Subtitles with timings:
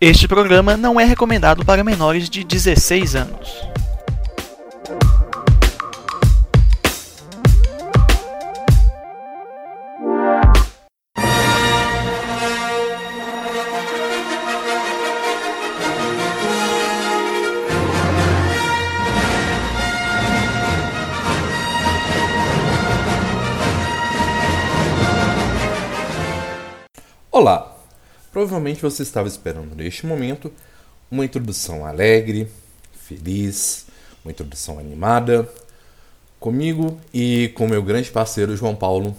[0.00, 3.68] Este programa não é recomendado para menores de 16 anos.
[27.32, 27.67] Olá!
[28.32, 30.52] Provavelmente você estava esperando neste momento
[31.10, 32.48] uma introdução alegre,
[32.92, 33.86] feliz,
[34.24, 35.48] uma introdução animada,
[36.38, 39.16] comigo e com meu grande parceiro João Paulo,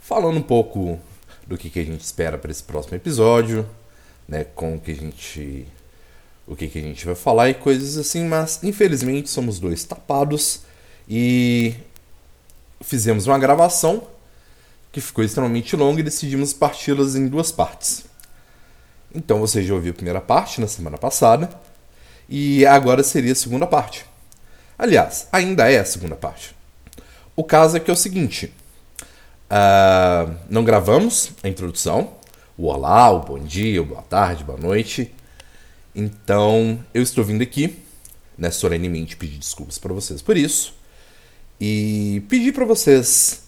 [0.00, 0.98] falando um pouco
[1.46, 3.66] do que, que a gente espera para esse próximo episódio,
[4.28, 5.66] né, com o que a gente
[6.46, 10.62] o que, que a gente vai falar e coisas assim, mas infelizmente somos dois tapados
[11.08, 11.74] e
[12.80, 14.02] fizemos uma gravação
[14.92, 18.04] que ficou extremamente longa e decidimos parti-las em duas partes.
[19.14, 21.50] Então você já ouviu a primeira parte na semana passada
[22.28, 24.04] e agora seria a segunda parte.
[24.78, 26.54] Aliás, ainda é a segunda parte.
[27.34, 28.52] O caso é que é o seguinte:
[29.50, 32.14] uh, não gravamos a introdução,
[32.56, 35.12] o olá, o bom dia, o boa tarde, boa noite.
[35.94, 37.78] Então eu estou vindo aqui,
[38.36, 40.74] né, solenemente pedir desculpas para vocês por isso
[41.60, 43.41] e pedir para vocês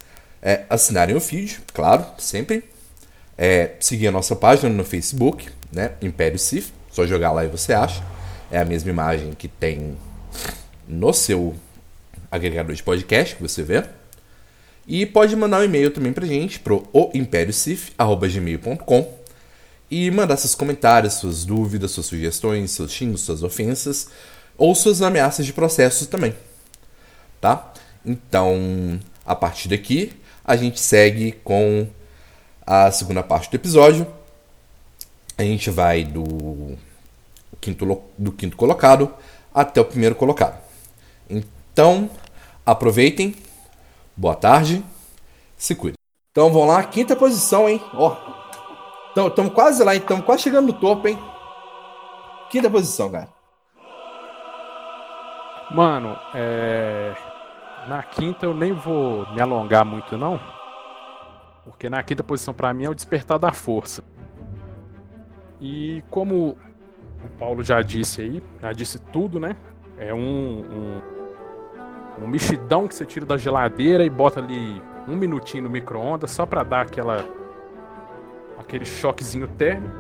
[0.45, 2.65] é, assinarem o feed, claro, sempre.
[3.37, 5.93] É, seguir a nossa página no Facebook, né?
[6.03, 6.71] Império Sif.
[6.93, 8.05] Só jogar lá e você acha.
[8.51, 9.97] É a mesma imagem que tem
[10.87, 11.55] no seu
[12.31, 13.85] agregador de podcast que você vê.
[14.87, 19.19] E pode mandar um e-mail também pra gente pro oimperiocif.gmail.com
[19.91, 24.09] e mandar seus comentários, suas dúvidas, suas sugestões, seus xingos, suas ofensas
[24.59, 26.35] ou suas ameaças de processo também.
[27.41, 27.73] Tá?
[28.05, 30.13] Então, a partir daqui,
[30.45, 31.89] a gente segue com
[32.67, 34.07] a segunda parte do episódio.
[35.37, 36.77] A gente vai do
[37.61, 39.13] quinto, do quinto colocado
[39.53, 40.63] até o primeiro colocado.
[41.29, 42.11] Então,
[42.65, 43.35] aproveitem.
[44.17, 44.85] Boa tarde.
[45.57, 45.97] Se cuide.
[46.31, 47.81] Então vamos lá, quinta posição, hein?
[47.95, 48.17] Ó.
[49.17, 51.19] Estamos quase lá, estamos quase chegando no topo, hein?
[52.51, 53.29] Quinta posição, cara.
[55.71, 57.15] Mano, é.
[57.89, 60.41] Na quinta eu nem vou me alongar muito não,
[61.65, 64.03] porque na quinta posição para mim é o despertar da força.
[65.61, 66.57] E como
[67.23, 69.55] o Paulo já disse aí, já disse tudo, né?
[69.99, 71.01] É um,
[72.19, 76.31] um, um mexidão que você tira da geladeira e bota ali um minutinho no micro-ondas
[76.31, 77.25] só para dar aquela
[78.59, 79.95] aquele choquezinho térmico.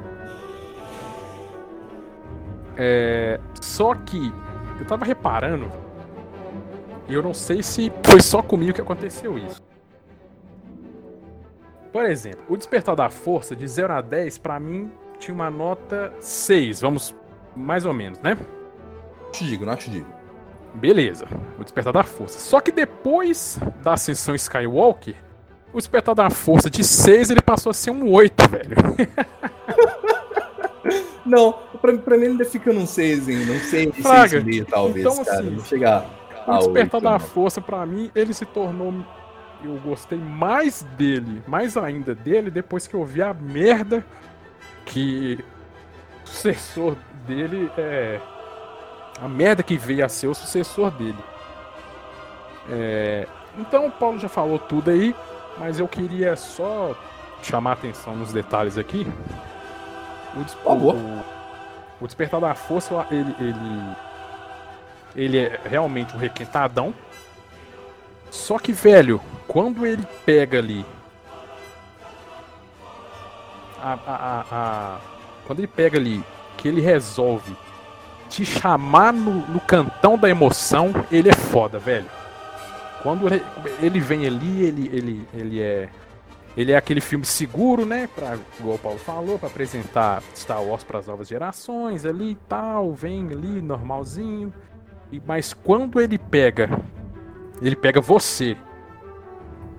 [2.76, 4.32] É, só que
[4.80, 5.83] eu tava reparando
[7.08, 9.62] e eu não sei se foi só comigo que aconteceu isso.
[11.92, 16.12] Por exemplo, o Despertar da Força, de 0 a 10, para mim, tinha uma nota
[16.18, 17.14] 6, vamos,
[17.54, 18.36] mais ou menos, né?
[19.22, 20.06] Não te digo, não te digo.
[20.74, 21.26] Beleza,
[21.58, 22.38] o Despertar da Força.
[22.40, 25.14] Só que depois da Ascensão Skywalker,
[25.72, 28.76] o Despertar da Força de 6 ele passou a ser um 8, velho.
[31.24, 33.46] não, pra, pra mim ainda fica num 6, hein?
[33.46, 35.40] Não sei, 6,5 talvez, então, cara.
[35.40, 38.94] Assim, não chegar o Despertar da Força, para mim, ele se tornou.
[39.62, 44.04] Eu gostei mais dele, mais ainda dele, depois que eu vi a merda
[44.84, 45.42] que
[46.24, 46.96] o sucessor
[47.26, 48.20] dele é.
[49.20, 51.24] A merda que veio a ser o sucessor dele.
[52.68, 53.26] É,
[53.58, 55.14] então o Paulo já falou tudo aí,
[55.58, 56.94] mas eu queria só
[57.42, 59.06] chamar atenção nos detalhes aqui.
[60.64, 61.24] O, o,
[62.00, 63.96] o Despertar da Força, ele, ele
[65.14, 66.94] ele é realmente um requentadão.
[68.30, 70.84] Só que, velho, quando ele pega ali.
[73.80, 74.98] A, a, a,
[75.46, 76.24] quando ele pega ali
[76.56, 77.54] que ele resolve
[78.28, 82.06] te chamar no, no cantão da emoção, ele é foda, velho.
[83.02, 83.26] Quando
[83.82, 85.88] ele, vem ali, ele, ele, ele é.
[86.56, 88.08] Ele é aquele filme seguro, né?
[88.14, 92.34] Pra, igual o Paulo falou, para apresentar Star Wars para as novas gerações ali e
[92.48, 92.92] tal.
[92.92, 94.54] Vem ali, normalzinho.
[95.26, 96.68] Mas quando ele pega,
[97.62, 98.56] ele pega você.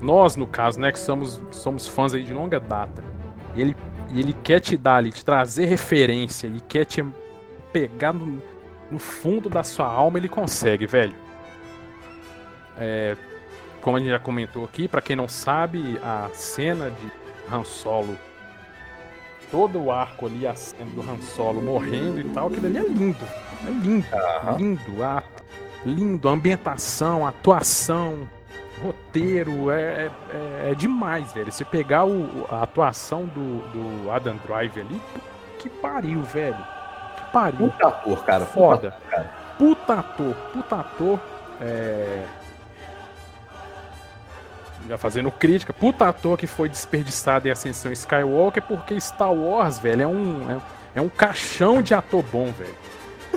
[0.02, 3.04] Nós, no caso, né, que somos, somos fãs aí de longa data.
[3.56, 3.76] Ele,
[4.14, 7.04] ele quer te dar ali, te trazer referência, ele quer te
[7.72, 8.42] pegar no,
[8.92, 11.16] no fundo da sua alma, ele consegue, velho.
[12.78, 13.16] É,
[13.82, 17.12] como a gente já comentou aqui, para quem não sabe, a cena de
[17.54, 18.18] Han Solo,
[19.52, 22.88] todo o arco ali, a cena do Han Solo morrendo e tal, aquilo ali é
[22.88, 23.26] lindo.
[23.68, 24.58] É lindo, uhum.
[24.58, 25.24] lindo, a,
[25.86, 28.28] lindo, a ambientação, a atuação,
[28.82, 31.52] roteiro, é, é, é demais, velho.
[31.52, 35.02] Se pegar o, a atuação do, do Adam Driver ali,
[35.60, 36.58] que pariu, velho.
[37.16, 37.70] Que pariu.
[37.70, 38.46] Puta ator, cara.
[38.46, 38.92] Foda.
[38.92, 39.46] Puta ator, cara.
[39.58, 41.20] Puta ator, puta ator.
[41.62, 42.26] É...
[44.88, 50.04] Já fazendo crítica, puta ator que foi desperdiçado em Ascensão Skywalker porque Star Wars, velho,
[50.04, 50.62] é um, é,
[50.96, 52.76] é um caixão de ator bom, velho.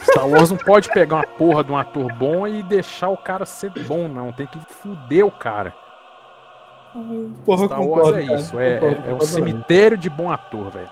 [0.03, 3.45] Star Wars não pode pegar uma porra de um ator bom e deixar o cara
[3.47, 4.33] ser bom, não.
[4.33, 5.75] Tem que fuder o cara.
[7.45, 8.41] Porra, Star Wars concordo, é cara.
[8.41, 10.91] isso, é, Concordo, é, é um cemitério de bom ator, velho.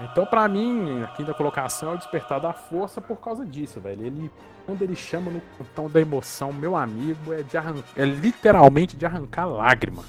[0.00, 4.04] Então, pra mim, a quinta colocação é o Despertar da Força por causa disso, velho.
[4.04, 4.30] Ele,
[4.66, 9.06] quando ele chama no cantão da emoção, meu amigo, é, de arran- é literalmente de
[9.06, 10.02] arrancar lágrima.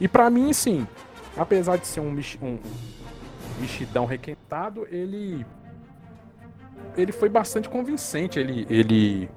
[0.00, 0.86] E pra mim, sim,
[1.36, 2.58] apesar de ser um, um, um
[3.60, 5.44] mexidão requentado, ele
[6.96, 8.38] ele foi bastante convincente.
[8.38, 9.30] Ele ele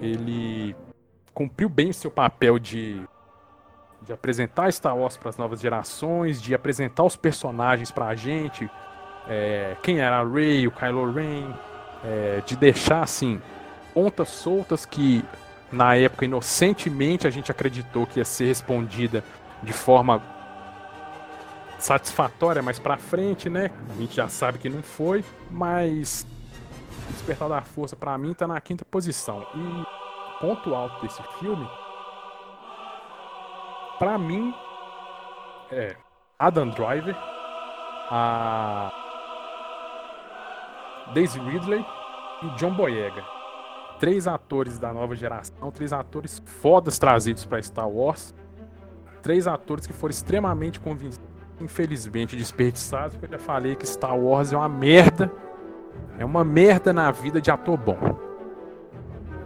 [0.00, 0.76] ele
[1.32, 3.00] cumpriu bem o seu papel de
[4.02, 8.70] de apresentar Star Wars para as novas gerações, de apresentar os personagens pra gente,
[9.28, 11.52] é, quem era a Rey, o Kylo Ren,
[12.04, 13.40] é, de deixar assim
[13.92, 15.24] pontas soltas que
[15.72, 19.24] na época inocentemente a gente acreditou que ia ser respondida
[19.62, 20.22] de forma
[21.78, 23.70] satisfatória mais pra frente, né?
[23.90, 26.26] A gente já sabe que não foi, mas
[27.10, 29.46] Despertar da Força pra mim tá na quinta posição.
[29.54, 31.68] E ponto alto desse filme
[33.98, 34.54] pra mim
[35.70, 35.96] é
[36.38, 37.16] Adam Driver,
[38.10, 38.92] a
[41.14, 41.84] Daisy Ridley
[42.42, 43.24] e John Boyega.
[43.98, 48.34] Três atores da nova geração, três atores fodas trazidos pra Star Wars.
[49.22, 51.26] Três atores que foram extremamente convincentes,
[51.60, 55.30] infelizmente desperdiçados, porque eu já falei que Star Wars é uma merda.
[56.18, 58.18] É uma merda na vida de ator bom.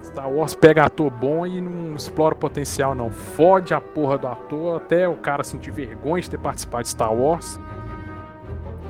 [0.02, 3.10] Star Wars pega ator bom e não explora o potencial, não.
[3.10, 7.12] Fode a porra do ator até o cara sentir vergonha de ter participado de Star
[7.14, 7.60] Wars.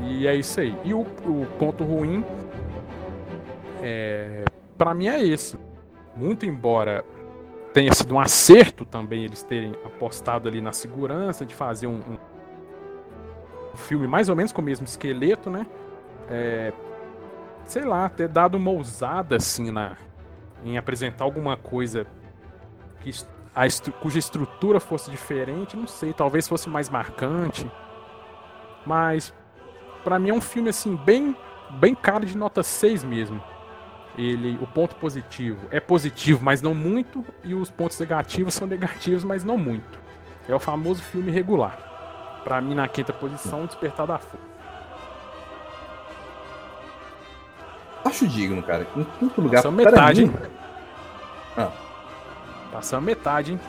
[0.03, 0.75] E é isso aí.
[0.85, 2.25] E o, o ponto ruim,
[3.83, 4.45] é,
[4.79, 5.59] para mim, é esse.
[6.17, 7.05] Muito embora
[7.73, 12.19] tenha sido um acerto também eles terem apostado ali na segurança de fazer um, um-
[12.30, 12.30] um
[13.81, 15.67] filme mais ou menos com o mesmo esqueleto, né?
[16.31, 16.73] É,
[17.67, 19.97] sei lá, ter dado uma ousada assim na,
[20.65, 22.07] em apresentar alguma coisa
[23.01, 23.11] que
[23.55, 27.71] a estru- cuja estrutura fosse diferente, não sei, talvez fosse mais marcante.
[28.87, 29.33] Mas
[30.05, 31.37] pra mim é um filme assim bem
[31.73, 33.43] bem cara de nota 6 mesmo.
[34.19, 39.25] Ele, o ponto positivo é positivo, mas não muito, e os pontos negativos são negativos,
[39.25, 39.99] mas não muito.
[40.49, 41.90] É o famoso filme regular.
[42.45, 44.51] Pra mim na quinta posição, Despertar da Força.
[48.05, 48.87] Acho digno, cara.
[48.97, 50.51] Em quinto lugar, Passamos metade, mim, hein?
[51.57, 51.71] Ah.
[52.73, 53.61] Passamos metade, hein?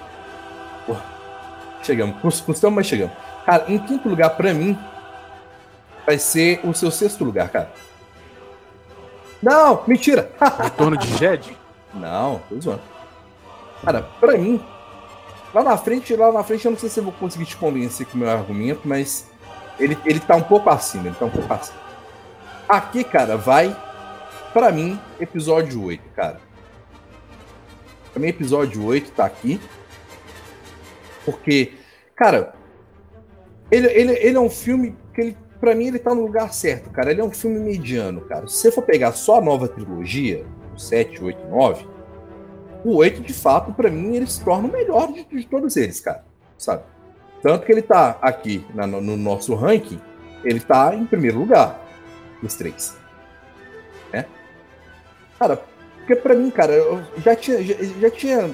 [1.83, 2.19] Chegamos.
[2.21, 3.15] Cus- Custamos, mas chegamos.
[3.45, 4.77] Cara, em quinto lugar, pra mim,
[6.05, 7.71] vai ser o seu sexto lugar, cara.
[9.41, 10.31] Não, mentira!
[10.61, 11.57] Retorno de Jed?
[11.93, 12.81] Não, tô zoando.
[13.83, 14.63] Cara, pra mim,
[15.53, 18.05] lá na frente, lá na frente, eu não sei se eu vou conseguir te convencer
[18.07, 19.27] com o meu argumento, mas
[19.79, 21.79] ele, ele tá um pouco acima, ele tá um pouco acima.
[22.67, 23.75] Aqui, cara, vai,
[24.53, 26.39] pra mim, episódio 8, cara.
[28.11, 29.59] Pra mim, episódio 8 tá aqui.
[31.25, 31.73] Porque,
[32.15, 32.53] cara,
[33.69, 36.89] ele, ele, ele é um filme que ele, pra mim, ele tá no lugar certo,
[36.89, 37.11] cara.
[37.11, 38.47] Ele é um filme mediano, cara.
[38.47, 41.87] Se você for pegar só a nova trilogia, o 7, 8 9,
[42.83, 45.99] o 8, de fato, pra mim, ele se torna o melhor de, de todos eles,
[45.99, 46.23] cara.
[46.57, 46.83] Sabe?
[47.41, 49.99] Tanto que ele tá aqui na- no, no nosso ranking,
[50.43, 51.79] ele tá em primeiro lugar
[52.41, 52.95] dos três.
[54.13, 54.25] Né?
[55.39, 55.61] Cara,
[55.97, 58.49] porque pra mim, cara, eu já tinha, já, já tinha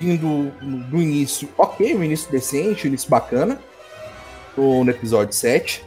[0.00, 3.58] indo no início, ok, um início decente, um início bacana,
[4.56, 5.84] no, no episódio 7.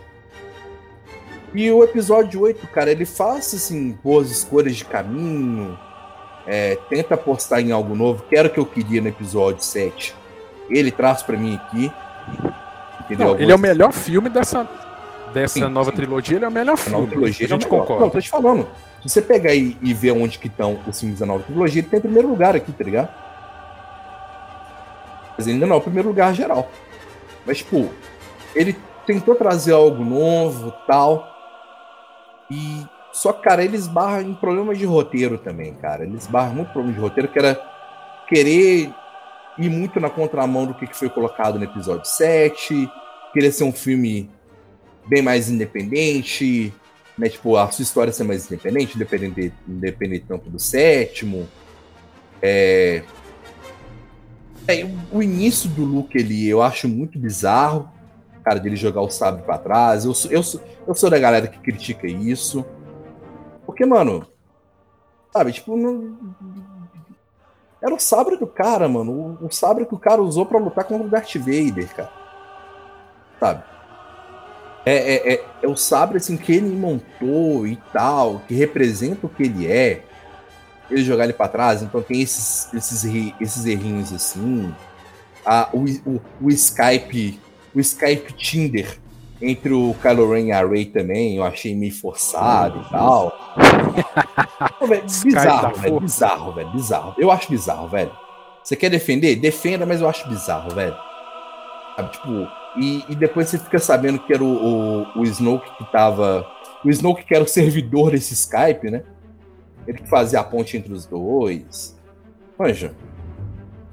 [1.54, 5.78] E o episódio 8, cara, ele faz assim, boas escolhas de caminho,
[6.53, 10.13] é, tenta apostar em algo novo, que era o que eu queria no episódio 7.
[10.70, 11.89] Ele traz pra mim aqui.
[13.05, 13.27] entendeu?
[13.27, 14.67] Não, ele é o melhor filme dessa,
[15.34, 15.96] dessa Sim, nova sim.
[15.96, 17.00] trilogia, ele é o melhor a filme.
[17.00, 17.81] nova trilogia a gente é o melhor.
[17.88, 18.03] concorda.
[18.03, 18.67] Não, tô te falando.
[19.01, 21.88] Se você pegar e, e ver onde que estão os filmes da nova trilogia, ele
[21.89, 23.10] tem em primeiro lugar aqui, tá ligado?
[25.38, 26.70] Mas ainda não é o primeiro lugar geral.
[27.46, 27.89] Mas, tipo,
[28.53, 28.75] ele
[29.08, 31.27] tentou trazer algo novo tal.
[32.50, 32.86] E.
[33.13, 36.03] Só que, cara, ele esbarra em problemas de roteiro também, cara.
[36.03, 37.60] Ele esbarra muito problema de roteiro, que era
[38.27, 38.89] querer
[39.58, 42.89] ir muito na contramão do que foi colocado no episódio 7.
[43.34, 44.30] Querer ser um filme
[45.08, 46.74] bem mais independente,
[47.18, 47.27] né?
[47.27, 51.48] Tipo, a sua história ser mais independente, independente, independente tanto do sétimo.
[52.41, 53.03] É...
[54.68, 57.89] é, o- início do Luke ali eu acho muito bizarro.
[58.44, 60.03] Cara, dele jogar o sabre pra trás.
[60.06, 60.41] Eu, eu,
[60.88, 62.65] eu sou da galera que critica isso.
[63.81, 64.27] Porque, mano,
[65.33, 66.15] sabe, tipo, não...
[67.81, 69.39] era o sabre do cara, mano.
[69.41, 72.11] O, o sabre que o cara usou pra lutar contra o Darth Vader, cara.
[73.39, 73.63] Sabe?
[74.85, 79.29] É, é, é, é o sabre assim que ele montou e tal, que representa o
[79.29, 80.03] que ele é.
[80.88, 83.03] Ele jogar ele pra trás, então tem esses, esses,
[83.39, 84.71] esses errinhos assim.
[85.43, 87.39] Ah, o, o, o Skype,
[87.73, 89.00] o Skype Tinder
[89.41, 93.33] entre o Kylo Ren e a Rey também, eu achei meio forçado e tal.
[94.79, 96.00] Pô, velho, bizarro, velho, força.
[96.00, 97.15] bizarro, velho, bizarro.
[97.17, 98.12] Eu acho bizarro, velho.
[98.63, 99.36] Você quer defender?
[99.38, 100.95] Defenda, mas eu acho bizarro, velho.
[101.95, 105.91] Sabe, tipo, e, e depois você fica sabendo que era o, o, o Snoke que
[105.91, 106.45] tava.
[106.86, 109.03] O Snoke que era o servidor desse Skype, né?
[109.88, 112.00] Ele que fazia a ponte entre os dois.
[112.57, 112.93] Manja.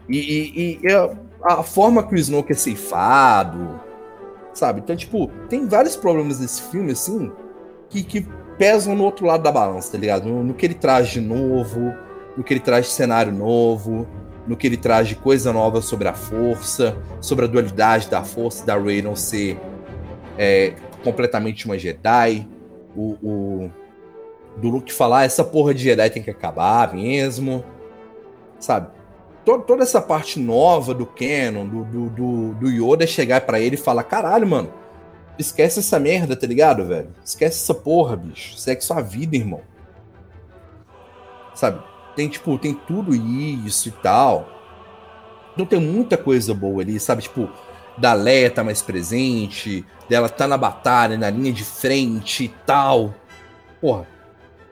[0.09, 1.11] E, e- e é
[1.45, 3.81] a forma que o Snoke é ceifado,
[4.59, 4.81] sabe?
[4.81, 7.31] Então, tipo, tem vários problemas nesse filme, assim,
[7.88, 8.27] que, que
[8.59, 10.29] pesam no outro lado da balança, tá ligado?
[10.29, 11.95] No, no que ele traz de novo,
[12.37, 14.07] no que ele traz de cenário novo,
[14.47, 18.67] no que ele traz de coisa nova sobre a força, sobre a dualidade da força,
[18.67, 19.59] da Rey não ser
[20.37, 20.75] é,
[21.05, 22.49] completamente uma Jedi,
[22.97, 23.71] o, o
[24.57, 27.65] do Luke falar essa porra de Jedi tem que acabar mesmo,
[28.59, 28.98] sabe?
[29.49, 33.76] To- toda essa parte nova do canon, do, do, do, do Yoda chegar pra ele
[33.76, 34.71] e falar, caralho, mano,
[35.38, 37.09] esquece essa merda, tá ligado, velho?
[37.25, 38.59] Esquece essa porra, bicho.
[38.59, 39.62] Segue sua vida, irmão.
[41.55, 41.83] Sabe?
[42.14, 44.47] Tem, tipo, tem tudo isso e tal.
[45.55, 47.23] Então tem muita coisa boa ali, sabe?
[47.23, 47.49] Tipo,
[47.97, 53.14] da Leia tá mais presente, dela tá na batalha, na linha de frente e tal.
[53.81, 54.07] Porra.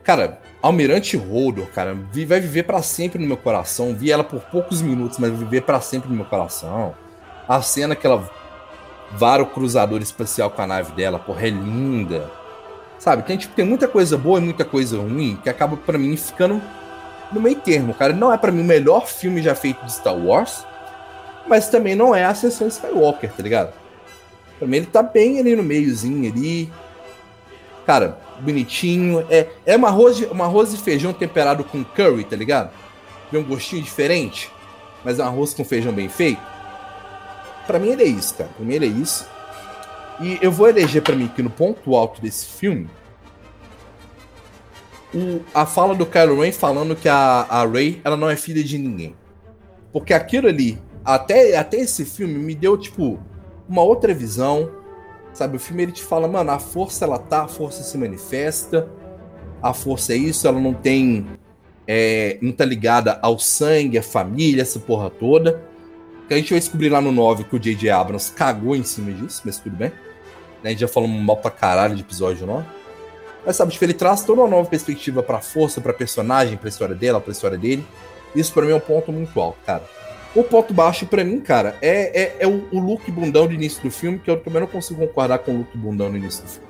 [0.05, 1.97] Cara, Almirante Hodor, cara,
[2.27, 3.95] vai viver pra sempre no meu coração.
[3.95, 6.93] Vi ela por poucos minutos, mas vai viver pra sempre no meu coração.
[7.49, 8.29] A cena que ela
[9.13, 12.29] vara o cruzador espacial com a nave dela, porra, é linda.
[12.99, 13.23] Sabe?
[13.23, 16.61] Tem, tipo, tem muita coisa boa e muita coisa ruim que acaba pra mim ficando
[17.31, 18.13] no meio termo, cara.
[18.13, 20.67] Não é pra mim o melhor filme já feito de Star Wars,
[21.47, 23.73] mas também não é a Ascensão Skywalker, tá ligado?
[24.59, 26.73] Pra mim ele tá bem ali no meiozinho ali.
[27.87, 29.27] Cara, bonitinho.
[29.31, 32.71] É, é um, arroz de, um arroz e feijão temperado com curry, tá ligado?
[33.31, 34.51] Tem um gostinho diferente,
[35.05, 36.41] mas é um arroz com feijão bem feito.
[37.67, 38.51] Pra mim ele é isso, cara.
[38.57, 39.27] Pra mim ele é isso.
[40.21, 42.89] E eu vou eleger pra mim que no ponto alto desse filme
[45.15, 48.63] o- a fala do Kylo Ren falando que a, a Rey ela não é filha
[48.63, 49.15] de ninguém.
[49.93, 53.19] Porque aquilo ali, até, até esse filme, me deu, tipo,
[53.69, 54.71] uma outra visão.
[55.37, 58.89] Sabe, o filme ele te fala, mano, a força ela tá, a força se manifesta,
[59.63, 61.27] a força é isso, ela não tem.
[61.87, 65.63] é, não tá ligada ao sangue, à família, essa porra toda.
[66.27, 67.91] Que a gente vai descobrir lá no 9 que o J.J.
[67.91, 69.93] Abrams cagou em cima disso, mas tudo bem.
[70.65, 72.67] A gente já falou mal pra caralho de episódio 9.
[73.45, 76.95] Mas sabe, tipo, ele traz toda uma nova perspectiva pra força, pra personagem, pra história
[76.95, 77.87] dela, pra história dele.
[78.35, 79.85] Isso pra mim é um ponto muito alto, cara.
[80.37, 83.83] O ponto baixo pra mim, cara, é, é, é o, o look bundão do início
[83.83, 86.49] do filme, que eu também não consigo concordar com o look bundão no início do
[86.51, 86.69] filme.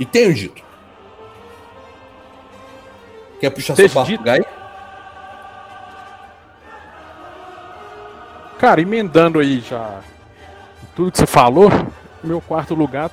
[0.00, 0.62] E tenho dito.
[3.40, 4.24] Quer puxar seu Deixa dito.
[4.24, 4.40] Gai?
[8.58, 10.00] Cara, emendando aí já
[10.94, 11.68] tudo que você falou,
[12.22, 13.10] meu quarto lugar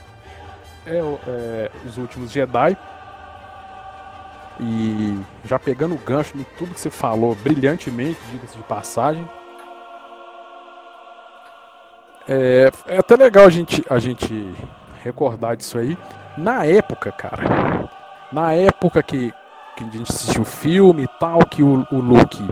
[0.86, 2.78] é, o- é Os Últimos Jedi.
[4.60, 9.28] E já pegando o gancho em tudo que você falou brilhantemente, diga-se de passagem.
[12.28, 14.54] É, é até legal a gente, a gente
[15.04, 15.98] recordar disso aí.
[16.38, 17.90] Na época, cara,
[18.32, 19.34] na época que,
[19.76, 22.48] que a gente assistiu o filme e tal, que o, o Luke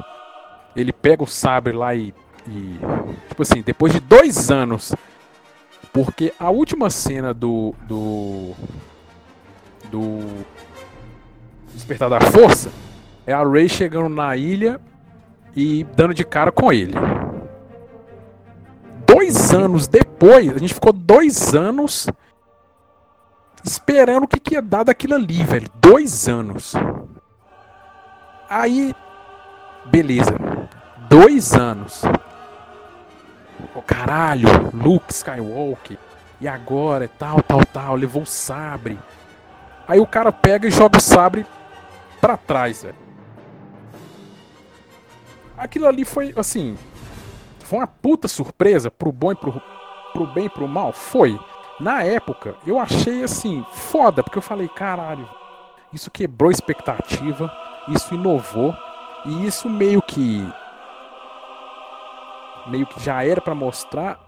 [0.75, 2.13] ele pega o sabre lá e,
[2.47, 2.79] e,
[3.27, 4.95] tipo assim, depois de dois anos,
[5.91, 8.53] porque a última cena do do
[9.91, 10.45] do
[11.77, 12.71] Despertar da Força
[13.23, 14.81] é a Rey chegando na ilha
[15.55, 16.95] e dando de cara com ele.
[19.05, 22.07] Dois anos depois, a gente ficou dois anos
[23.63, 25.69] esperando o que, que ia dar daquilo ali, velho.
[25.75, 26.73] Dois anos.
[28.49, 28.95] Aí,
[29.85, 30.33] beleza.
[31.07, 32.01] Dois anos.
[33.75, 35.99] Oh, caralho, Luke Skywalker.
[36.41, 37.95] E agora, tal, tal, tal.
[37.95, 38.97] Levou o sabre.
[39.87, 41.45] Aí o cara pega e joga o sabre
[42.19, 42.95] pra trás, velho.
[45.57, 46.77] Aquilo ali foi, assim.
[47.59, 49.61] Foi uma puta surpresa pro bom e pro,
[50.13, 50.93] pro bem e pro mal?
[50.93, 51.39] Foi.
[51.79, 55.29] Na época, eu achei assim, foda, porque eu falei, caralho,
[55.93, 57.51] isso quebrou expectativa,
[57.87, 58.75] isso inovou,
[59.25, 60.47] e isso meio que.
[62.67, 64.19] meio que já era pra mostrar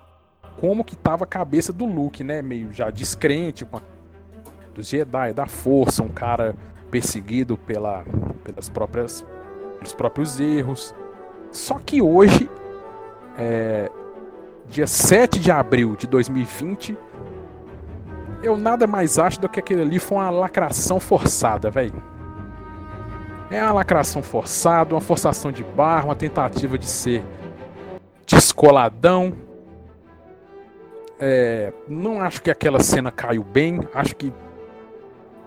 [0.60, 2.42] como que tava a cabeça do Luke, né?
[2.42, 3.82] Meio já descrente com a,
[4.74, 6.56] dos Jedi, da Força, um cara
[6.90, 8.04] perseguido pela,
[8.44, 9.26] pelas próprias,
[9.78, 10.94] pelos próprios erros.
[11.52, 12.50] Só que hoje,
[13.38, 13.90] é,
[14.68, 16.98] dia 7 de abril de 2020,
[18.42, 22.02] eu nada mais acho do que aquele ali foi uma lacração forçada, velho.
[23.52, 27.24] É uma lacração forçada, uma forçação de barra, uma tentativa de ser
[28.26, 29.34] descoladão.
[31.20, 33.80] É, não acho que aquela cena caiu bem.
[33.94, 34.32] Acho que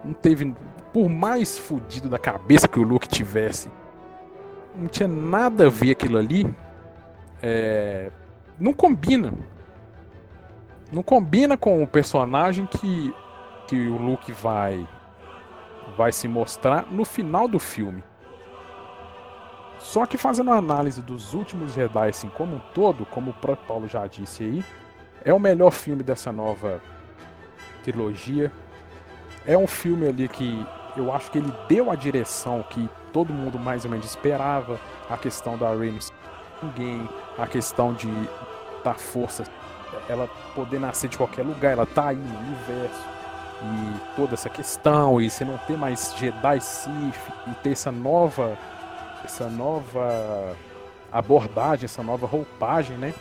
[0.05, 0.53] não teve.
[0.93, 3.71] Por mais fudido da cabeça que o Luke tivesse,
[4.75, 6.55] não tinha nada a ver aquilo ali.
[7.43, 8.11] É,
[8.59, 9.33] não combina.
[10.93, 13.15] Não combina com o personagem que,
[13.67, 14.87] que o Luke vai
[15.97, 18.03] vai se mostrar no final do filme.
[19.79, 23.67] Só que fazendo uma análise dos últimos Jedi assim como um todo, como o próprio
[23.67, 24.65] Paulo já disse aí,
[25.25, 26.81] é o melhor filme dessa nova
[27.83, 28.53] trilogia.
[29.45, 30.65] É um filme ali que
[30.97, 35.17] eu acho que ele deu a direção que todo mundo mais ou menos esperava, a
[35.17, 35.99] questão da Rey
[36.63, 37.09] ninguém,
[37.39, 38.09] a questão de
[38.85, 39.45] da força
[40.09, 43.01] ela poder nascer de qualquer lugar, ela tá aí no universo
[43.63, 48.59] e toda essa questão e você não ter mais Jedi Sith e ter essa nova
[49.25, 50.57] essa nova
[51.13, 53.15] abordagem, essa nova roupagem, né?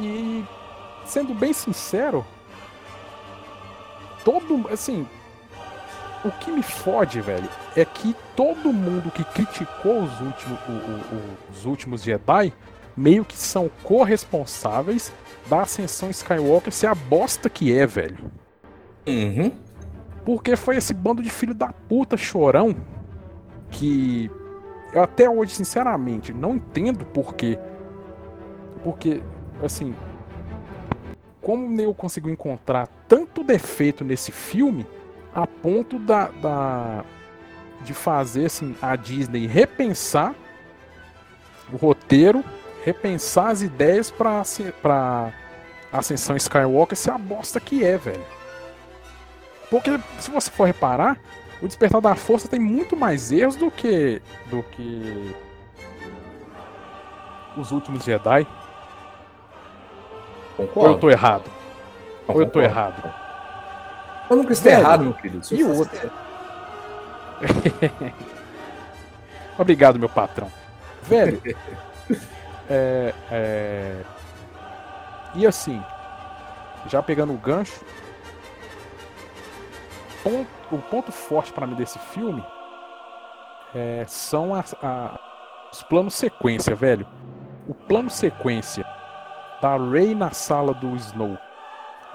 [0.00, 0.44] E
[1.04, 2.24] sendo bem sincero,
[4.28, 5.06] todo assim,
[6.22, 11.22] o que me fode, velho, é que todo mundo que criticou os últimos, o, o,
[11.50, 12.52] os últimos Jedi
[12.94, 15.10] meio que são corresponsáveis
[15.48, 18.30] da ascensão Skywalker ser a bosta que é, velho.
[19.06, 19.50] Uhum.
[20.26, 22.76] Porque foi esse bando de filho da puta chorão
[23.70, 24.30] que
[24.92, 27.58] eu até hoje, sinceramente, não entendo por quê.
[28.84, 29.22] Porque,
[29.62, 29.94] assim,
[31.40, 34.86] como eu consigo encontrar tanto defeito nesse filme
[35.34, 37.04] a ponto da, da
[37.82, 40.34] de fazer assim, a Disney repensar
[41.72, 42.44] o roteiro
[42.84, 44.42] repensar as ideias pra,
[44.80, 45.32] pra
[45.92, 48.24] Ascensão Skywalker ser a bosta que é, velho.
[49.70, 51.18] Porque se você for reparar,
[51.60, 54.22] o Despertar da Força tem muito mais erros do que.
[54.46, 55.34] do que.
[57.56, 58.46] os últimos Jedi.
[60.56, 60.80] Concordo.
[60.80, 61.57] Ou eu tô errado?
[62.28, 63.02] Ou eu tô errado?
[64.28, 65.46] Eu nunca estou errado, meu querido.
[65.50, 66.10] E outra?
[69.58, 70.50] Obrigado, meu patrão.
[71.02, 71.40] Velho,
[72.70, 74.04] É, é...
[75.34, 75.82] E assim,
[76.86, 77.82] já pegando o gancho,
[80.22, 82.44] ponto, o ponto forte para mim desse filme
[83.74, 85.18] é, são as, a,
[85.72, 87.06] os planos sequência, velho.
[87.66, 88.84] O plano sequência
[89.60, 91.38] da Rey na sala do Snow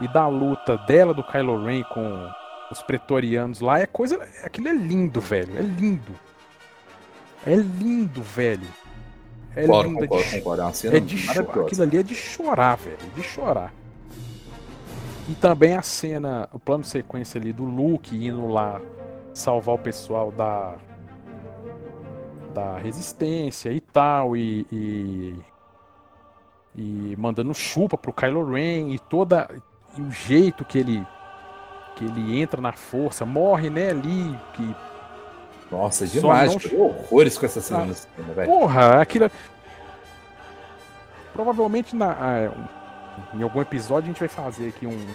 [0.04, 2.30] e da luta dela do Kylo Ren com
[2.70, 4.20] os pretorianos lá é coisa.
[4.44, 5.58] Aquilo é lindo, velho.
[5.58, 6.14] É lindo.
[7.46, 8.68] É lindo, velho.
[9.56, 10.62] É linda concordo, de, concordo.
[10.62, 11.36] É é de chorar.
[11.36, 11.68] maravilhosa.
[11.68, 12.98] Aquilo ali é de chorar, velho.
[13.16, 13.74] De chorar.
[15.30, 18.82] E também a cena, o plano sequência ali do Luke indo lá
[19.34, 20.76] salvar o pessoal da
[22.54, 25.36] da resistência e tal e, e,
[26.76, 29.50] e mandando chupa pro Kylo Ren e toda
[29.98, 31.06] e o jeito que ele
[31.96, 34.76] que ele entra na força, morre né ali que
[35.72, 36.72] Nossa, demais.
[36.72, 37.86] não- horrores com essa cena Ah.
[37.86, 38.48] no cinema, velho.
[38.52, 39.30] Porra, aquilo.
[41.34, 42.52] Provavelmente na, ah,
[43.36, 45.08] um- em algum episódio a gente vai fazer aqui um,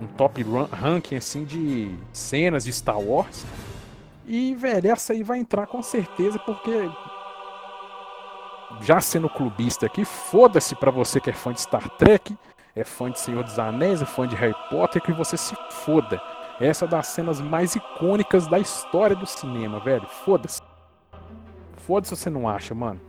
[0.00, 3.44] um top ranking assim de cenas de Star Wars.
[4.26, 6.88] E, velho, essa aí vai entrar com certeza, porque.
[8.80, 12.34] Já sendo clubista aqui, foda-se pra você que é fã de Star Trek,
[12.74, 16.20] é fã de Senhor dos Anéis, é fã de Harry Potter, que você se foda.
[16.60, 20.06] Essa é das cenas mais icônicas da história do cinema, velho.
[20.24, 20.60] Foda-se.
[21.78, 23.00] Foda-se se você não acha, mano.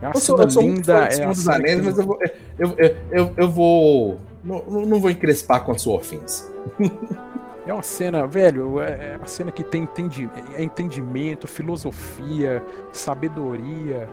[0.00, 1.98] É uma Eu sou, cena eu sou muito linda, de é dos Anéis, que- mas
[1.98, 2.18] eu vou.
[2.58, 4.20] Eu, eu, eu, eu vou.
[4.44, 6.52] Não, não vou encrespar com a sua ofensa.
[7.68, 14.08] É uma cena, velho, é é uma cena que tem entendi, é entendimento, filosofia, sabedoria.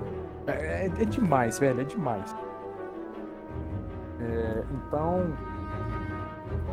[0.48, 2.36] É, é- é demais, velho, é demais.
[4.24, 5.34] É, então,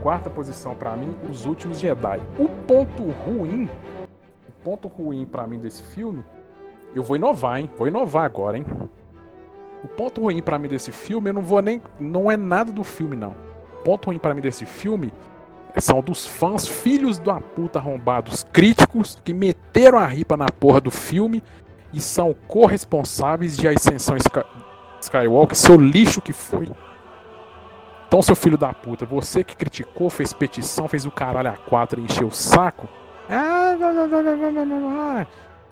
[0.02, 2.20] quarta posição pra mim, Os Últimos Jedi.
[2.38, 3.68] O ponto ruim,
[4.48, 6.22] o ponto ruim pra mim desse filme,
[6.94, 7.70] eu vou inovar, hein?
[7.76, 8.66] Vou inovar agora, hein?
[9.82, 12.84] O ponto ruim pra mim desse filme, eu não vou nem, não é nada do
[12.84, 13.34] filme não.
[13.80, 15.12] O ponto ruim pra mim desse filme
[15.78, 20.90] são dos fãs, filhos da puta arrombados críticos que meteram a ripa na porra do
[20.90, 21.42] filme
[21.92, 24.44] e são corresponsáveis de ascensão Sky-
[25.00, 26.68] Skywalker, seu lixo que foi.
[28.10, 32.00] Então, seu filho da puta, você que criticou, fez petição, fez o caralho a quatro
[32.00, 32.88] e encheu o saco.
[33.28, 35.26] Ah, não, não, não, não, não, não, não.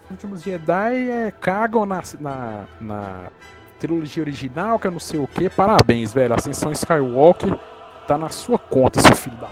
[0.08, 3.30] Últimos Jedi é, cagam na, na, na
[3.80, 5.50] trilogia original, que é não sei o que.
[5.50, 6.32] Parabéns, velho.
[6.32, 7.58] Ascensão Skywalker
[8.06, 9.48] tá na sua conta, seu filho da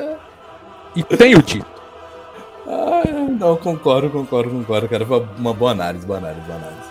[0.96, 1.70] E tenho dito.
[2.66, 3.04] Ah,
[3.38, 5.06] não, concordo, concordo, concordo, cara.
[5.06, 6.90] Foi uma boa análise, boa análise, boa análise.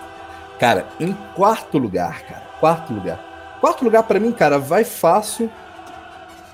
[0.57, 3.30] Cara, em quarto lugar, cara, quarto lugar.
[3.61, 5.47] Quarto lugar para mim, cara, vai fácil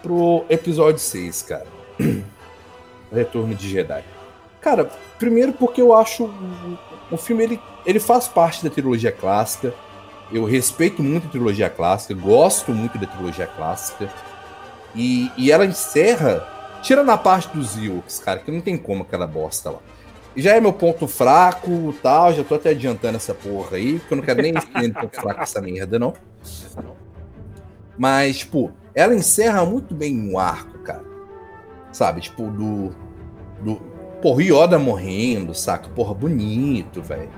[0.01, 1.65] pro episódio 6, cara.
[3.09, 4.03] Retorno de Jedi.
[4.59, 6.29] Cara, primeiro porque eu acho
[7.09, 9.73] o, filme ele, ele faz parte da trilogia clássica.
[10.29, 14.11] Eu respeito muito a trilogia clássica, gosto muito da trilogia clássica.
[14.93, 16.45] E, e ela encerra,
[16.81, 19.79] tira na parte dos Ewoks, cara, que não tem como aquela bosta lá.
[20.35, 24.17] Já é meu ponto fraco tal, já tô até adiantando essa porra aí, porque eu
[24.17, 26.13] não quero nem entender ponto fraco essa merda, não.
[27.97, 31.03] Mas, tipo, ela encerra muito bem um arco, cara.
[31.91, 32.21] Sabe?
[32.21, 32.91] Tipo, do.
[33.61, 33.75] do
[34.21, 35.89] porra, Yoda morrendo, saca?
[35.89, 37.29] Porra, bonito, velho.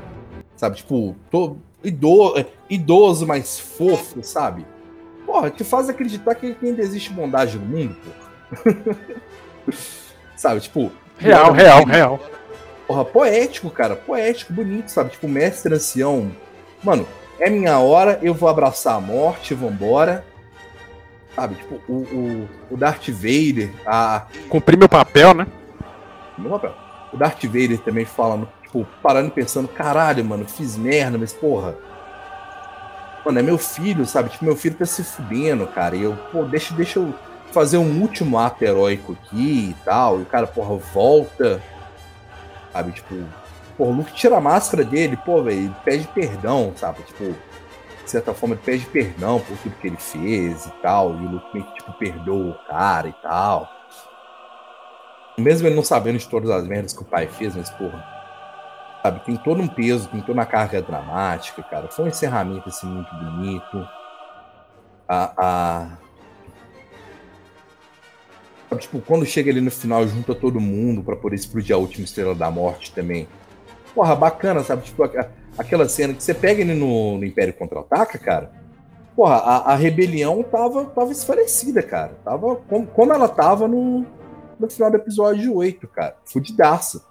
[0.56, 0.78] Sabe?
[0.78, 4.66] Tipo, tô, idoso, idoso, mas fofo, sabe?
[5.26, 8.98] Porra, te faz acreditar que ainda existe bondade no mundo, porra.
[10.36, 10.62] sabe?
[10.62, 10.92] Tipo.
[11.18, 12.20] Real, real, real.
[12.88, 13.96] Porra, poético, cara.
[13.96, 15.12] Poético, bonito, sabe?
[15.12, 16.32] Tipo, mestre ancião.
[16.84, 17.08] Mano,
[17.40, 20.26] é minha hora, eu vou abraçar a morte, vambora.
[21.40, 24.26] Sabe, tipo, o, o, o Darth Vader, a.
[24.50, 25.48] Cumprir meu papel, né?
[26.38, 26.76] Meu papel.
[27.14, 31.78] O Darth Vader também falando, tipo, parando e pensando, caralho, mano, fiz merda, mas porra.
[33.26, 34.28] Mano, é meu filho, sabe?
[34.28, 35.96] Tipo, meu filho tá se fudendo, cara.
[35.96, 37.16] E eu, pô, deixa, deixa eu
[37.54, 40.20] fazer um último ato heróico aqui e tal.
[40.20, 41.64] E o cara, porra, volta.
[42.74, 43.16] Sabe, tipo,
[43.78, 47.02] pô, o Luke tira a máscara dele, pô, velho, pede perdão, sabe?
[47.04, 47.34] Tipo,
[48.10, 51.12] de certa forma, pede perdão por tudo que ele fez e tal.
[51.12, 53.70] E o Luke tipo, perdoa o cara e tal.
[55.38, 58.04] Mesmo ele não sabendo de todas as merdas que o pai fez, mas, porra.
[59.04, 61.88] Sabe, tem todo um peso, tem toda uma carga dramática, cara.
[61.88, 63.88] Foi um encerramento, assim, muito bonito.
[65.08, 65.98] A.
[68.72, 68.76] a...
[68.78, 72.34] Tipo, quando chega ali no final, junta todo mundo para poder explodir a última estrela
[72.34, 73.28] da morte também.
[73.94, 74.84] Porra, bacana, sabe?
[74.84, 75.04] Tipo,
[75.60, 78.50] aquela cena que você pega ele no, no Império Contra-Ataca, cara.
[79.14, 82.14] Porra, a, a, rebelião tava, tava esfarecida, cara.
[82.24, 84.06] Tava como, como ela tava no,
[84.58, 86.16] no final do episódio 8, cara.
[86.24, 87.04] Fudidaça.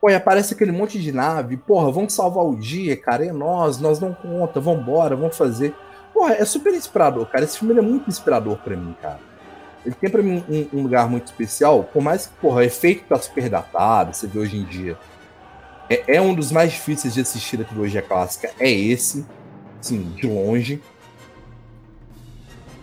[0.00, 1.56] Pô, e aparece aquele monte de nave.
[1.56, 3.26] Porra, vamos salvar o dia, cara.
[3.26, 5.74] É nós, nós não conta, vambora, vamos fazer.
[6.14, 7.44] Porra, é super inspirador, cara.
[7.44, 9.18] Esse filme é muito inspirador para mim, cara.
[9.84, 13.04] Ele tem pra mim um, um, lugar muito especial, por mais que, porra, o efeito
[13.08, 14.96] tá super datado, você vê hoje em dia
[15.88, 18.50] é, é, um dos mais difíceis de assistir da trilogia clássica.
[18.58, 19.24] É esse,
[19.80, 20.82] sim, de longe.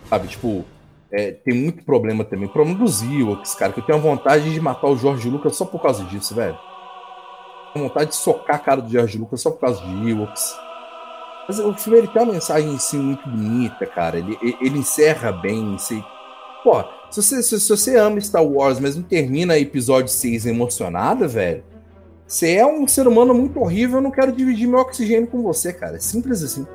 [0.08, 0.64] Sabe, tipo,
[1.10, 2.48] é, tem muito problema também.
[2.48, 5.64] Problema dos Ewoks, cara, que eu tenho a vontade de matar o George Lucas só
[5.64, 6.58] por causa disso, velho.
[7.72, 10.56] Tenho vontade de socar a cara do George Lucas só por causa de Ewoks.
[11.46, 14.18] Mas o filme ele tem uma mensagem em si muito bonita, cara.
[14.18, 15.76] Ele, ele encerra bem.
[15.76, 16.02] Se,
[16.62, 21.28] pô, se você, se, se você ama Star Wars, mas não termina episódio 6 emocionada,
[21.28, 21.73] velho
[22.26, 25.72] você é um ser humano muito horrível, eu não quero dividir meu oxigênio com você,
[25.72, 25.96] cara.
[25.96, 26.66] É simples assim.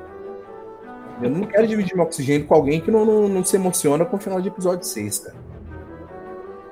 [1.20, 4.16] Eu não quero dividir meu oxigênio com alguém que não, não, não se emociona com
[4.16, 5.36] o final de episódio 6, cara.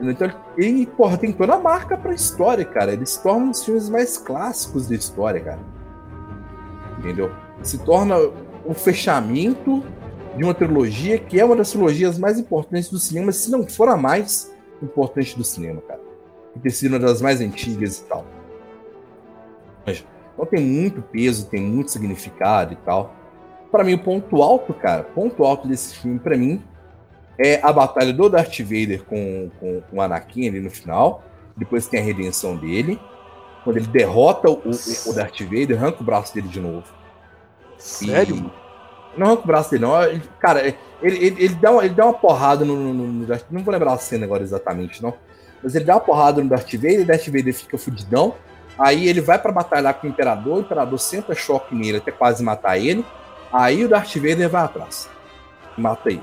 [0.00, 2.92] Então, ele, porra, tem toda a marca pra história, cara.
[2.92, 5.60] Ele se torna um dos filmes mais clássicos da história, cara.
[6.98, 7.32] Entendeu?
[7.62, 8.16] Se torna
[8.64, 9.82] o fechamento
[10.36, 13.88] de uma trilogia que é uma das trilogias mais importantes do cinema, se não for
[13.88, 16.00] a mais importante do cinema, cara.
[16.62, 18.24] Ter sido uma das mais antigas e tal.
[20.38, 23.12] Então tem muito peso, tem muito significado e tal.
[23.72, 26.62] Para mim, o ponto alto, cara, ponto alto desse filme, para mim,
[27.36, 31.24] é a batalha do Darth Vader com, com, com o Anakin ali no final.
[31.56, 33.00] Depois tem a redenção dele.
[33.64, 36.86] Quando ele derrota o, o, Darth Vader, arranca o braço dele de novo.
[37.76, 38.36] Sério?
[38.36, 39.18] E...
[39.18, 40.02] Não arranca o braço dele, não.
[40.04, 43.46] Ele, cara, ele, ele, ele, dá uma, ele dá uma porrada no, no, no, Darth
[43.50, 45.14] Não vou lembrar a cena agora exatamente, não.
[45.60, 48.36] Mas ele dá uma porrada no Darth Vader, e o Darth Vader fica fudidão.
[48.78, 52.42] Aí ele vai para batalhar com o Imperador, o Imperador senta choque nele até quase
[52.42, 53.04] matar ele.
[53.52, 55.08] Aí o Darth Vader vai atrás.
[55.76, 56.22] Mata ele.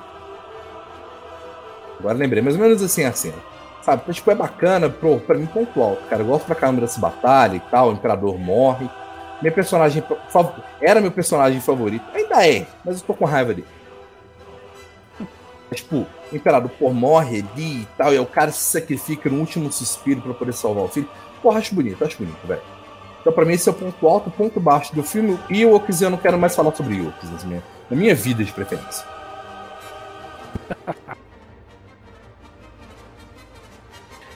[2.00, 3.38] Agora lembrei, mais ou menos assim a cena.
[3.82, 4.02] Sabe?
[4.02, 5.98] Então, tipo, é bacana, pro, pra mim, pontual.
[6.10, 7.90] Cara, eu gosto pra caramba dessa batalha e tal.
[7.90, 8.90] O Imperador morre.
[9.42, 10.04] Meu personagem.
[10.82, 12.06] Era meu personagem favorito.
[12.14, 13.68] Ainda é, mas eu tô com raiva dele.
[15.74, 15.98] tipo,
[16.32, 18.14] o Imperador pô, morre ali e tal.
[18.14, 21.10] E o cara se sacrifica no último suspiro para poder salvar o filho.
[21.46, 22.62] Porra, acho bonito, acho bonito, velho.
[23.22, 25.40] Então, pra mim, esse é o ponto alto, o ponto baixo do filme.
[25.48, 28.52] E Ewoks, eu não quero mais falar sobre Ewoks na minha, na minha vida de
[28.52, 29.06] preferência.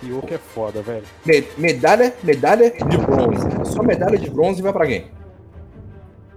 [0.03, 1.03] Ewok é foda, velho.
[1.25, 3.47] Me- medalha, medalha de bronze.
[3.73, 5.09] Só medalha de bronze vai pra quem?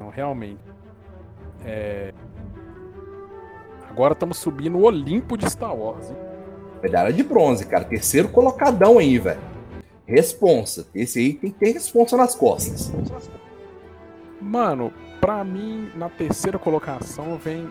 [0.01, 0.59] Não, realmente.
[1.67, 2.15] É...
[3.91, 6.09] Agora estamos subindo o Olimpo de Star Wars.
[6.09, 6.17] hein?
[6.83, 7.85] Medalha de bronze, cara.
[7.85, 9.52] Terceiro colocadão aí, velho.
[10.07, 10.87] Responsa.
[10.95, 12.93] Esse aí tem que ter responsa nas costas.
[14.41, 17.71] Mano, pra mim, na terceira colocação vem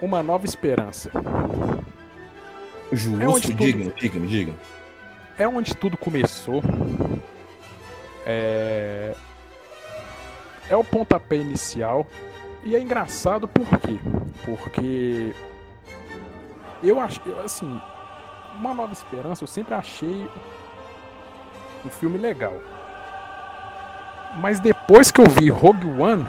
[0.00, 1.10] Uma Nova Esperança.
[2.92, 4.54] Justo, É onde tudo- digno, digno, digno.
[5.38, 6.62] É onde tudo começou.
[8.26, 9.14] É...
[10.70, 12.06] é o pontapé inicial.
[12.64, 13.98] E é engraçado por quê?
[14.46, 15.34] Porque
[16.82, 17.78] eu acho, assim,
[18.58, 20.26] Uma Nova Esperança eu sempre achei
[21.84, 22.54] um filme legal.
[24.36, 26.26] Mas depois que eu vi Rogue One,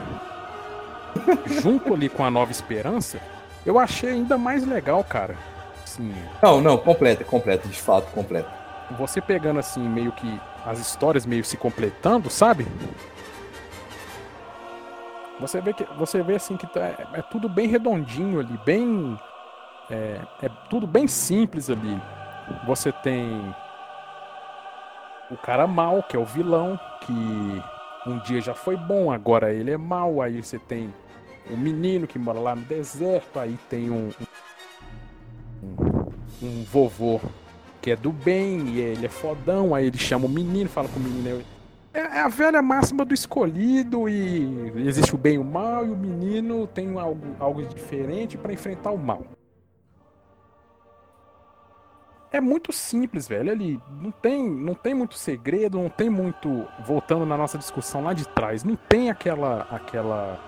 [1.62, 3.18] junto ali com a Nova Esperança,
[3.64, 5.36] eu achei ainda mais legal, cara.
[5.82, 8.48] Assim, Não, não, completa, completa, de fato, completa.
[8.98, 12.66] você pegando assim, meio que as histórias meio se completando, sabe?
[15.40, 19.18] Você vê que você vê assim que tá- é, é tudo bem redondinho ali, bem
[19.90, 22.00] é, é tudo bem simples ali.
[22.66, 23.54] Você tem
[25.30, 27.12] o cara mal, que é o vilão, que
[28.06, 30.22] um dia já foi bom, agora ele é mal.
[30.22, 30.92] Aí você tem
[31.50, 34.10] o menino que mora lá no deserto, aí tem um,
[35.62, 36.12] um,
[36.42, 37.20] um vovô
[37.80, 40.98] que é do bem e ele é fodão, aí ele chama o menino, fala com
[40.98, 41.42] o menino.
[41.94, 45.90] É, é a velha máxima do escolhido e existe o bem e o mal e
[45.90, 49.22] o menino tem algo, algo diferente pra enfrentar o mal.
[52.32, 53.50] É muito simples, velho.
[53.50, 56.66] Ali não tem, não tem muito segredo, não tem muito.
[56.84, 60.40] Voltando na nossa discussão lá de trás, não tem aquela, aquela.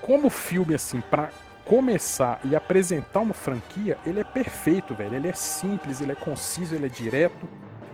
[0.00, 1.30] Como filme assim pra
[1.64, 5.14] começar e apresentar uma franquia, ele é perfeito, velho.
[5.14, 7.48] Ele é simples, ele é conciso, ele é direto.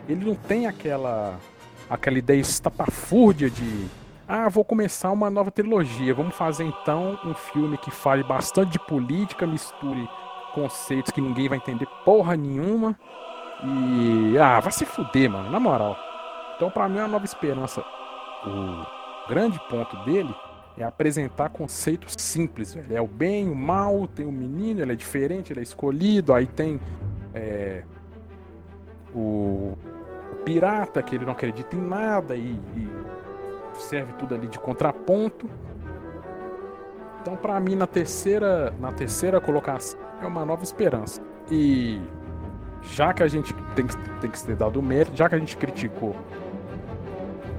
[0.09, 1.38] Ele não tem aquela
[1.90, 3.87] aquela ideia estapafúrdia de
[4.27, 6.14] ah, vou começar uma nova trilogia.
[6.14, 10.09] Vamos fazer então um filme que fale bastante de política, misture
[10.59, 12.99] conceitos que ninguém vai entender porra nenhuma.
[13.64, 15.97] E ah, vai se fuder, mano, na moral.
[16.57, 17.85] Então, pra mim, a Nova Esperança,
[18.47, 20.35] o grande ponto dele
[20.77, 22.75] é apresentar conceitos simples.
[22.75, 22.97] velho.
[22.97, 26.47] É o bem, o mal, tem o menino, ele é diferente, ele é escolhido, aí
[26.47, 26.81] tem
[27.35, 27.83] é,
[29.14, 29.77] o,
[30.33, 32.88] o pirata, que ele não acredita em nada e, e
[33.75, 35.49] serve tudo ali de contraponto.
[37.21, 41.22] Então, pra mim, na terceira, na terceira colocação, é uma nova esperança.
[41.50, 42.00] E
[42.83, 45.38] já que a gente tem que, tem que ser dado o mérito, já que a
[45.38, 46.14] gente criticou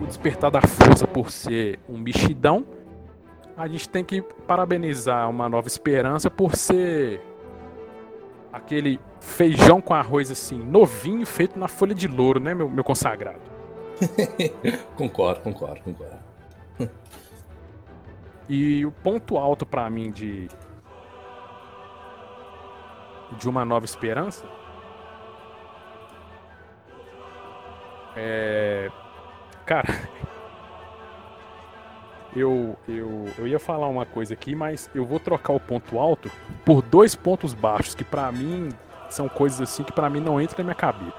[0.01, 2.65] o Despertar da Força por ser um mexidão,
[3.57, 7.21] a gente tem que parabenizar uma nova esperança por ser
[8.51, 13.41] aquele feijão com arroz assim, novinho, feito na folha de louro, né, meu, meu consagrado?
[14.95, 16.19] Concordo, concordo, concordo.
[18.47, 20.47] E o ponto alto pra mim de
[23.37, 24.45] de uma nova esperança
[28.15, 28.89] é
[29.65, 29.87] cara
[32.35, 36.31] eu, eu, eu ia falar uma coisa aqui, mas eu vou trocar o ponto alto
[36.65, 38.69] por dois pontos baixos, que pra mim
[39.09, 41.13] são coisas assim que pra mim não entram na minha cabeça.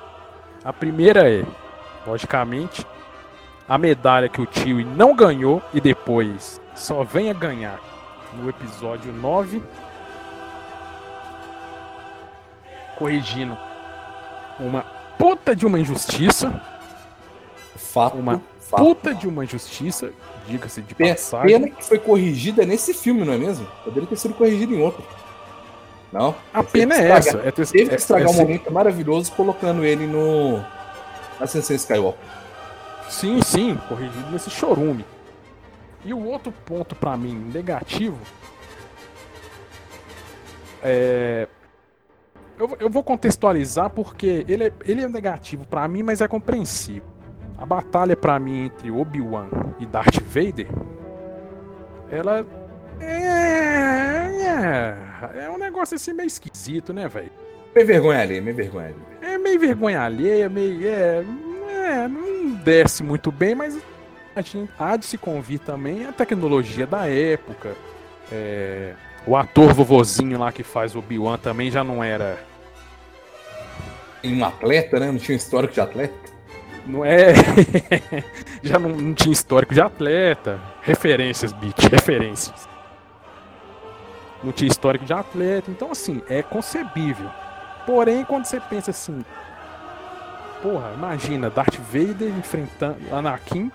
[0.64, 1.44] A primeira é,
[2.06, 2.86] logicamente,
[3.68, 7.80] a medalha que o tio não ganhou e depois só vem a ganhar
[8.34, 9.62] no episódio 9,
[13.00, 13.56] corrigindo
[14.60, 14.82] uma
[15.18, 16.60] puta de uma injustiça,
[17.74, 18.84] Fato, uma fato.
[18.84, 20.12] puta de uma injustiça,
[20.46, 21.58] diga-se de passagem.
[21.60, 23.66] Pena que foi corrigida nesse filme, não é mesmo?
[23.82, 25.02] Poderia ter sido corrigida em outro.
[26.12, 26.34] Não?
[26.52, 27.38] A pena é essa.
[27.38, 30.62] É ter, Teve que é- estragar é um ser- momento maravilhoso colocando ele no.
[31.40, 32.20] Ascensão Skywalker.
[33.08, 35.04] Sim, sim, corrigido nesse chorume.
[36.04, 38.18] E o outro ponto pra mim negativo
[40.82, 41.46] é
[42.60, 47.08] eu, eu vou contextualizar porque ele é, ele é negativo pra mim, mas é compreensível.
[47.56, 50.68] A batalha pra mim entre Obi-Wan e Darth Vader,
[52.10, 52.46] ela
[53.00, 57.30] é, é é um negócio assim meio esquisito, né, velho?
[57.74, 58.96] Me vergonha ali, me vergonha ali.
[59.20, 60.86] É meio vergonha alheia, meio.
[60.86, 61.24] É,
[61.68, 63.78] é, não desce muito bem, mas
[64.34, 67.74] a gente há de se convir também a tecnologia da época.
[68.32, 68.94] É,
[69.26, 72.49] o ator vovozinho lá que faz o Obi-Wan também já não era.
[74.22, 75.10] Em um atleta, né?
[75.10, 76.14] Não tinha histórico de atleta.
[76.86, 77.32] Não é.
[78.62, 80.60] Já não, não tinha histórico de atleta.
[80.82, 82.68] Referências, Beat, referências.
[84.42, 85.70] Não tinha histórico de atleta.
[85.70, 87.30] Então, assim, é concebível.
[87.86, 89.24] Porém, quando você pensa assim.
[90.62, 92.98] Porra, imagina Darth Vader enfrentando.
[93.14, 93.70] Anakin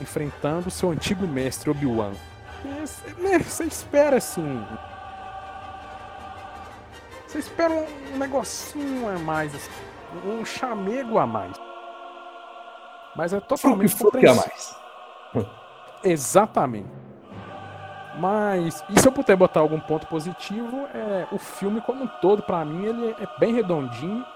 [0.00, 2.12] enfrentando seu antigo mestre Obi-Wan.
[3.44, 4.64] Você espera assim.
[7.32, 9.70] Você espera um negocinho a mais, assim,
[10.26, 11.56] um chamego a mais.
[13.16, 14.76] Mas é totalmente que a mais.
[16.04, 16.90] Exatamente.
[18.18, 22.42] Mas, e se eu puder botar algum ponto positivo, é o filme como um todo,
[22.42, 24.26] para mim, ele é bem redondinho.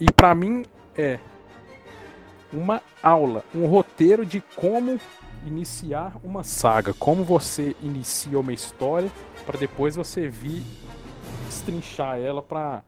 [0.00, 0.64] E para mim
[0.96, 1.20] é
[2.52, 4.98] uma aula, um roteiro de como
[5.46, 9.12] iniciar uma saga, como você inicia uma história
[9.46, 10.64] para depois você vir
[11.50, 12.82] destrinchar ela para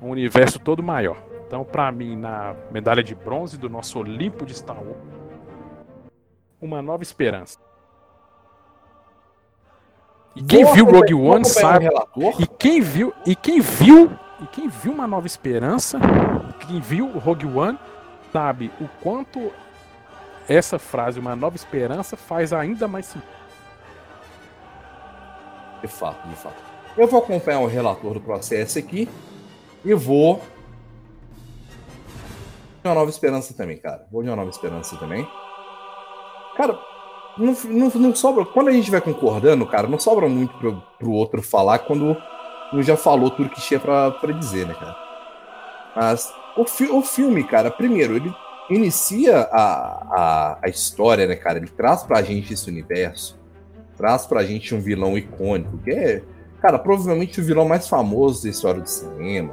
[0.00, 1.22] um universo todo maior.
[1.46, 4.96] Então, para mim, na medalha de bronze do nosso Olimpo de Star Wars,
[6.60, 7.58] uma nova esperança.
[10.34, 11.88] E quem viu Rogue One sabe.
[12.40, 16.00] E quem viu, e quem viu, e quem viu uma nova esperança,
[16.66, 17.78] quem viu Rogue One
[18.32, 19.52] sabe o quanto
[20.48, 23.32] essa frase, uma nova esperança, faz ainda mais sentido.
[25.82, 26.73] De fato, de fato.
[26.96, 29.08] Eu vou acompanhar o relator do processo aqui
[29.84, 30.40] e vou.
[32.82, 34.06] De uma nova esperança também, cara.
[34.12, 35.26] Vou de uma nova esperança também.
[36.56, 36.78] Cara,
[37.36, 38.44] não, não, não sobra.
[38.44, 42.16] Quando a gente vai concordando, cara, não sobra muito pro, pro outro falar quando
[42.72, 44.96] um já falou tudo que tinha pra, pra dizer, né, cara?
[45.94, 48.34] Mas o, fi o filme, cara, primeiro, ele
[48.70, 51.58] inicia a, a, a história, né, cara?
[51.58, 53.38] Ele traz pra gente esse universo,
[53.96, 56.22] traz pra gente um vilão icônico, que é,
[56.64, 59.52] cara, provavelmente o vilão mais famoso da história do cinema.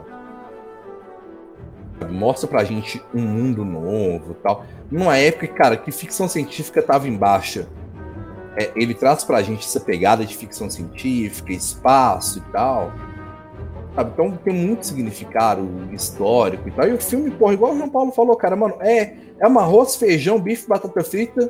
[2.09, 4.65] Mostra pra gente um mundo novo tal.
[4.89, 7.67] Numa época, cara, que ficção científica tava em baixa.
[8.57, 12.93] É, ele traz pra gente essa pegada de ficção científica, espaço e tal.
[13.93, 14.11] Sabe?
[14.13, 16.87] Então tem muito significado histórico e tal.
[16.87, 19.97] E o filme, porra, igual o João Paulo falou, cara, mano, é, é uma arroz,
[19.97, 21.49] feijão, bife, batata frita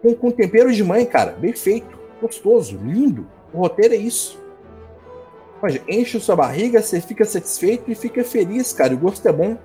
[0.00, 1.32] com, com tempero de mãe, cara.
[1.32, 3.26] Bem feito, gostoso, lindo.
[3.52, 4.42] O roteiro é isso.
[5.64, 8.92] Mas enche sua barriga, você fica satisfeito e fica feliz, cara.
[8.92, 9.56] O gosto é bom.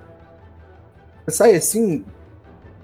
[1.26, 2.06] Você sai assim,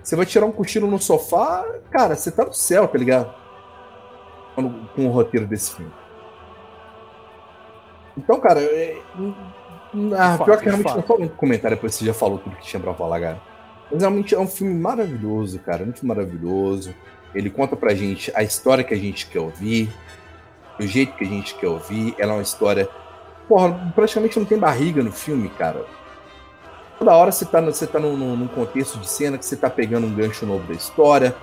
[0.03, 3.35] você vai tirar um cochilo no sofá, cara, você tá no céu, tá ligado?
[4.55, 5.91] Com o roteiro desse filme.
[8.19, 9.01] Então, cara, é...
[10.15, 12.83] ah, pior que realmente não muito comentário depois que você já falou tudo que tinha
[12.83, 13.43] pra falar, cara.
[13.91, 15.85] Mas realmente é um filme maravilhoso, cara.
[15.85, 16.95] Muito maravilhoso.
[17.35, 19.89] Ele conta pra gente a história que a gente quer ouvir,
[20.79, 22.15] o jeito que a gente quer ouvir.
[22.19, 22.87] Ela é uma história.
[23.49, 25.85] Porra, praticamente não tem barriga no filme, cara.
[26.99, 30.07] Toda hora você tá, você tá num, num contexto de cena que você tá pegando
[30.07, 31.37] um gancho novo da história,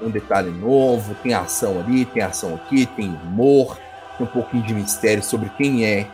[0.00, 3.76] um detalhe novo, tem ação ali, tem ação aqui, tem humor,
[4.16, 6.06] tem um pouquinho de mistério sobre quem é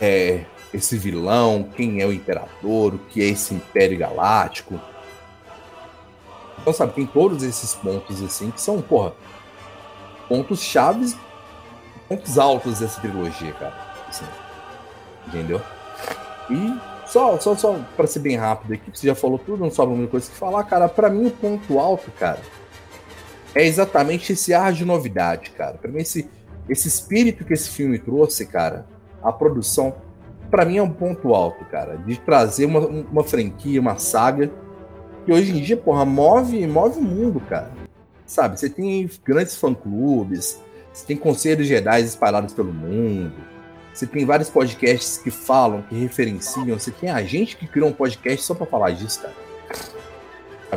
[0.00, 4.80] é esse vilão, quem é o imperador, o que é esse império galáctico.
[6.60, 9.12] Então, sabe, tem todos esses pontos assim que são, porra,
[10.28, 11.16] pontos chaves,
[12.08, 13.74] pontos altos dessa trilogia, cara.
[14.08, 14.24] Assim,
[15.26, 15.60] entendeu?
[16.50, 19.94] E só, só, só para ser bem rápido aqui, você já falou tudo, não sobra
[19.94, 20.88] muita coisa que falar, cara.
[20.88, 22.40] Para mim, o ponto alto, cara,
[23.54, 25.78] é exatamente esse ar de novidade, cara.
[25.78, 26.28] Para mim, esse,
[26.68, 28.86] esse espírito que esse filme trouxe, cara,
[29.22, 29.94] a produção,
[30.50, 34.50] para mim é um ponto alto, cara, de trazer uma, uma franquia, uma saga
[35.24, 37.70] que hoje em dia, porra, move, move o mundo, cara.
[38.26, 40.60] Sabe, você tem grandes fã-clubes,
[40.94, 43.34] você tem conselhos Jedi espalhados pelo mundo,
[43.92, 47.92] você tem vários podcasts que falam, que referenciam, você tem a gente que criou um
[47.92, 49.34] podcast só para falar disso, cara.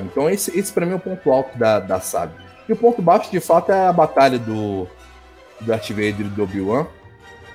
[0.04, 2.34] Então esse, esse para mim é o ponto alto da, da saga.
[2.68, 4.88] E o ponto baixo, de fato, é a batalha do,
[5.60, 6.88] do Darth Vader e do Obi-Wan,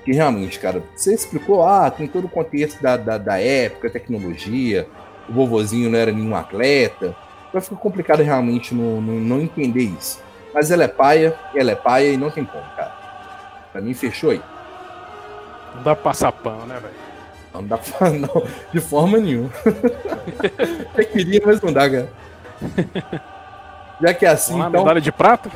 [0.05, 4.89] que realmente, cara, você explicou, ah, tem todo o contexto da, da, da época, tecnologia,
[5.29, 7.15] o vovozinho não era nenhum atleta,
[7.53, 10.21] vai ficar complicado realmente não, não, entender isso.
[10.55, 12.93] Mas ela é paia, ela é paia e não tem como, cara.
[13.73, 14.43] Pra mim, fechou aí.
[15.75, 16.95] Não dá pra passar pano, né, velho?
[17.55, 19.51] Não dá pra, não, de forma nenhuma.
[20.97, 22.13] Eu queria, mas não dá, cara.
[24.01, 24.83] Já que é assim, lá, então...
[24.83, 25.51] medalha de prata?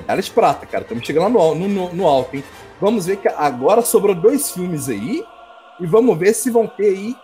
[0.00, 0.82] Medalha de prata, cara.
[0.82, 2.44] Estamos chegando lá no, no, no alto, hein?
[2.80, 5.24] Vamos ver que agora sobrou dois filmes aí.
[5.80, 7.16] E vamos ver se vão ter aí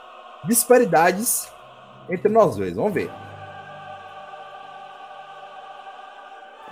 [0.44, 1.48] disparidades
[2.08, 2.74] entre nós dois.
[2.74, 3.10] Vamos ver.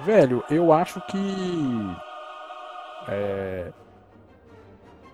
[0.04, 1.96] Velho, eu acho que.
[3.08, 3.72] É...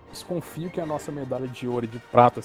[0.09, 2.41] Desconfio que a nossa medalha de ouro e de prata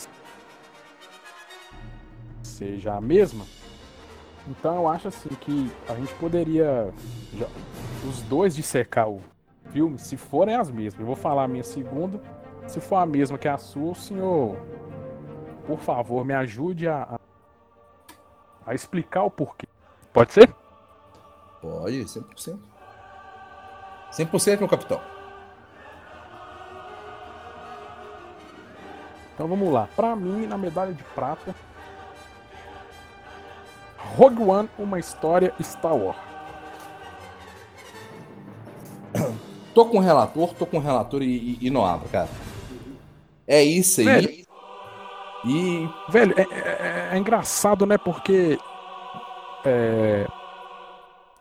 [2.43, 3.47] seja a mesma.
[4.47, 6.93] Então eu acho assim que a gente poderia
[7.33, 7.47] já,
[8.07, 9.23] os dois dissecar o
[9.71, 11.01] filme se forem as mesmas.
[11.01, 12.21] Eu vou falar a minha segunda.
[12.67, 14.57] Se for a mesma que a sua, o senhor,
[15.67, 17.21] por favor, me ajude a, a,
[18.67, 19.67] a explicar o porquê.
[20.13, 20.55] Pode ser?
[21.65, 22.59] Pode, 100%.
[24.13, 25.01] 100% meu capitão.
[29.35, 29.89] Então vamos lá.
[29.97, 31.55] Pra mim, na medalha de prata,
[34.17, 36.19] Rogue One, uma história Star Wars.
[39.75, 42.29] Tô com o relator, tô com o relator e, e, e não abro, cara.
[43.49, 44.07] É isso aí.
[44.07, 44.45] Velho.
[45.47, 45.89] E.
[46.11, 47.99] Velho, é, é- é engraçado, né?
[47.99, 48.59] Porque.
[49.65, 50.27] é,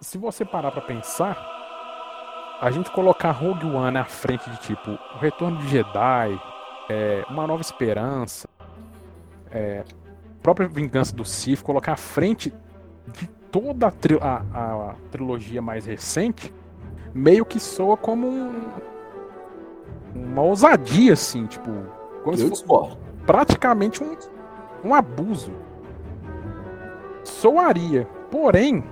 [0.03, 1.37] se você parar pra pensar,
[2.61, 6.39] a gente colocar Rogue One à frente de tipo O Retorno de Jedi,
[6.89, 8.47] é, Uma Nova Esperança,
[9.51, 9.83] é,
[10.41, 12.53] própria Vingança do Sith, colocar à frente
[13.07, 16.53] de toda a, tri- a- a trilogia mais recente,
[17.13, 18.69] meio que soa como um-
[20.15, 21.69] uma ousadia, assim, tipo.
[22.23, 22.63] Como se fosse
[23.25, 24.15] praticamente um,
[24.83, 25.51] um abuso.
[27.23, 28.05] Soaria.
[28.31, 28.83] Porém,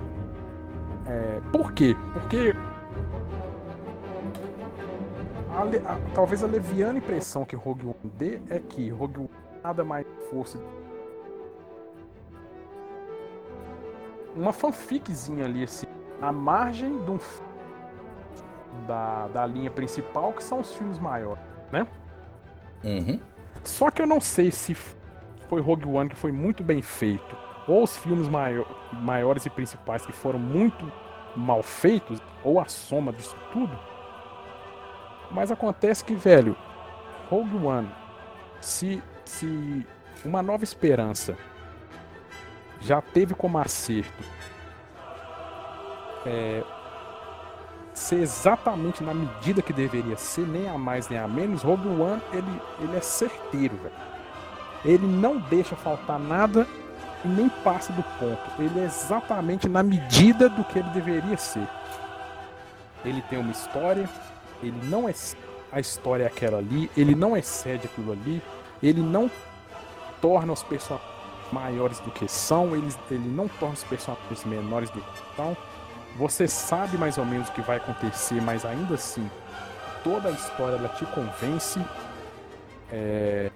[1.06, 1.96] é, por quê?
[2.12, 2.54] Porque
[5.50, 9.30] a a- talvez a leviana impressão que Rogue One dê é que Rogue One
[9.62, 10.58] nada mais fosse
[14.34, 15.86] uma fanficzinha ali assim,
[16.20, 17.18] à margem de um
[18.86, 21.42] da, da linha principal que são os filmes maiores.
[22.82, 23.20] Uhum.
[23.62, 27.36] Só que eu não sei se foi Rogue One que foi muito bem feito,
[27.66, 30.90] ou os filmes maio- maiores e principais que foram muito
[31.36, 33.78] mal feitos, ou a soma disso tudo.
[35.30, 36.56] Mas acontece que, velho,
[37.30, 37.88] Rogue One,
[38.60, 39.86] se, se
[40.24, 41.36] uma nova esperança
[42.80, 44.24] já teve como acerto
[46.26, 46.62] é,
[47.94, 52.20] ser exatamente na medida que deveria ser, nem a mais nem a menos, Rogue One
[52.32, 53.94] ele, ele é certeiro, velho.
[54.84, 56.66] Ele não deixa faltar nada
[57.24, 58.62] e nem passa do ponto.
[58.62, 61.66] Ele é exatamente na medida do que ele deveria ser.
[63.04, 64.08] Ele tem uma história,
[64.62, 65.14] ele não é
[65.72, 68.42] a história é aquela ali, ele não excede aquilo ali,
[68.82, 69.30] ele não
[70.20, 71.10] torna os personagens
[71.50, 75.56] maiores do que são, ele, ele não torna os personagens menores do que são.
[76.16, 79.30] Você sabe mais ou menos o que vai acontecer, mas ainda assim,
[80.04, 81.80] toda a história ela te convence.
[82.90, 83.50] É...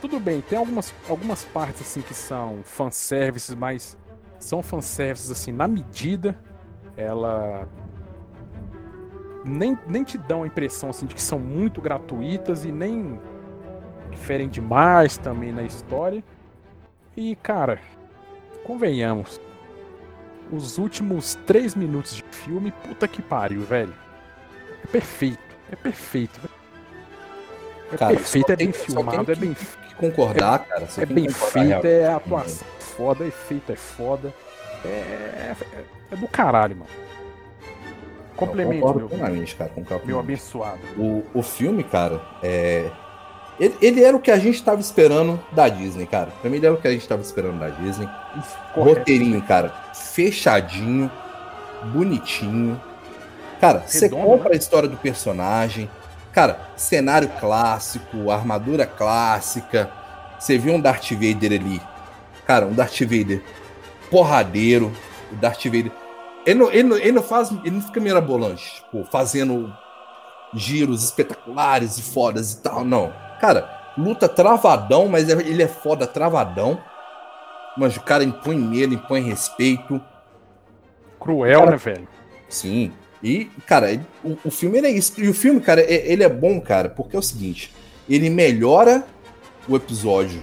[0.00, 3.96] Tudo bem, tem algumas, algumas partes assim que são fanservices, mas
[4.38, 6.38] são fanservices assim na medida.
[6.96, 7.66] Ela
[9.44, 13.18] nem, nem te dão a impressão assim de que são muito gratuitas e nem
[14.10, 16.22] diferem demais também na história.
[17.16, 17.80] E cara,
[18.64, 19.40] convenhamos,
[20.52, 23.94] os últimos três minutos de filme, puta que pariu, velho.
[24.84, 26.40] É perfeito, é perfeito.
[26.40, 26.59] velho.
[27.92, 30.88] É Cara, perfeito, é bem filmado, tem é bem, que concordar, cara.
[30.96, 32.66] é bem que concordar, feito, é atuação
[33.00, 34.34] foda, efeito é foda.
[34.84, 36.90] É, é, é- é do caralho, mano.
[38.36, 39.70] Complemento, meu, plenamente, cara.
[39.70, 40.80] Concordo meu abençoado.
[40.96, 42.90] O, o filme, cara, é.
[43.58, 46.30] Ele, ele era o que a gente tava esperando da Disney, cara.
[46.40, 48.08] Pra mim, ele era o que a gente tava esperando da Disney.
[48.74, 48.98] Correto.
[49.00, 51.10] Roteirinho, cara, fechadinho,
[51.92, 52.80] bonitinho.
[53.60, 54.54] Cara, você Redondo, compra né?
[54.54, 55.90] a história do personagem.
[56.32, 59.90] Cara, cenário clássico, armadura clássica.
[60.38, 61.80] Você viu um Darth Vader ali.
[62.46, 63.42] Cara, um Darth Vader
[64.10, 64.92] porradeiro.
[65.32, 65.92] O Darth Vader.
[66.46, 67.50] Ele não, ele não, ele não faz.
[67.50, 69.72] Ele não fica mirabolante, tipo, fazendo
[70.54, 73.12] giros espetaculares e fodas e tal, não.
[73.40, 76.80] Cara, luta travadão, mas é- ele é foda travadão.
[77.76, 80.00] Mas o cara impõe nele, impõe respeito.
[81.20, 82.08] Cruel, Cara, né, velho?
[82.48, 82.92] Sim.
[83.22, 85.20] E, cara, ele- o, o filme é isso.
[85.20, 87.72] E o filme, cara, é- ele é bom, cara, porque é o seguinte:
[88.08, 89.04] ele melhora
[89.68, 90.40] o episódio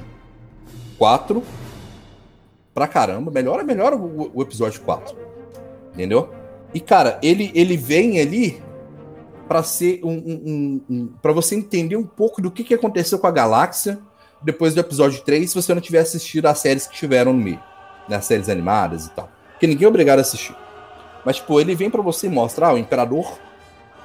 [0.97, 1.43] 4
[2.73, 3.32] pra caramba.
[3.32, 5.15] Melhora, melhora o, o episódio 4.
[5.93, 6.30] Entendeu?
[6.73, 8.61] E, cara, ele, ele vem ali
[9.47, 13.17] pra ser um, um, um, um para você entender um pouco do que, que aconteceu
[13.17, 13.97] com a galáxia
[14.41, 17.59] depois do episódio 3, se você não tiver assistido as séries que tiveram no meio,
[18.07, 19.32] né, as séries animadas e tal.
[19.53, 20.55] Porque ninguém é obrigado a assistir.
[21.26, 23.38] Mas, tipo, ele vem pra você mostrar, o Imperador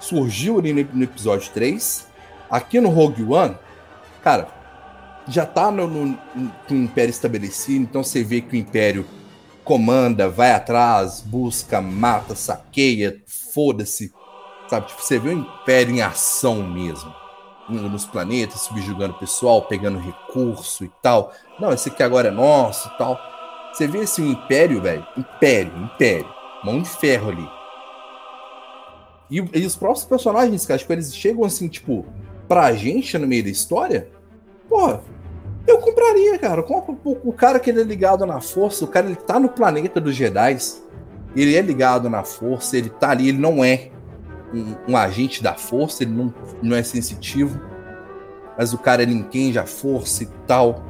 [0.00, 2.06] surgiu ali no, episódio 3.
[2.50, 3.56] Aqui no Rogue One,
[4.22, 4.48] cara,
[5.28, 9.06] já tá no, no, no- Império estabelecido, então você vê que o Império
[9.64, 14.12] comanda, vai atrás, busca, mata, saqueia, foda-se.
[14.68, 14.88] Sabe?
[14.88, 17.14] Tipo, você vê o Império em ação mesmo.
[17.68, 21.32] nos planetas, subjugando o pessoal, pegando recurso e tal.
[21.58, 23.18] Não, esse aqui agora é nosso e tal.
[23.72, 25.06] Você vê esse assim, império, velho?
[25.16, 26.28] Império, império.
[26.64, 27.48] Mão de ferro ali.
[29.30, 32.04] E, e, os próprios personagens, cara, tipo, eles chegam assim, tipo,
[32.46, 34.08] pra gente no meio da história.
[34.68, 35.02] Porra,
[35.66, 36.64] eu compraria, cara.
[37.04, 40.14] O, cara que ele é ligado na força, o cara ele tá no planeta dos
[40.14, 40.58] Jedi.
[41.34, 43.90] Ele é ligado na força, ele tá ali, ele não é
[44.52, 47.58] um, um, agente da força, ele não, não é sensitivo,
[48.58, 50.84] mas o cara ele entende a força e tal.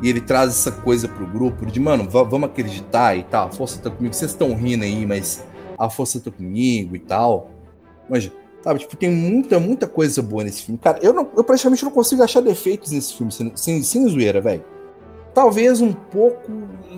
[0.00, 3.80] E ele traz essa coisa pro grupo de, mano, vamos acreditar e tal, a força
[3.80, 4.14] tá comigo.
[4.14, 5.44] Vocês estão rindo aí, mas
[5.76, 7.50] a força tá comigo e tal.
[8.08, 8.30] Mas,
[8.62, 10.78] sabe, tipo, tem muita, muita coisa boa nesse filme.
[10.78, 14.40] Cara, eu, não, eu praticamente não consigo achar defeitos nesse filme, sem, sem, sem zoeira,
[14.40, 14.64] velho.
[15.34, 16.50] Talvez um pouco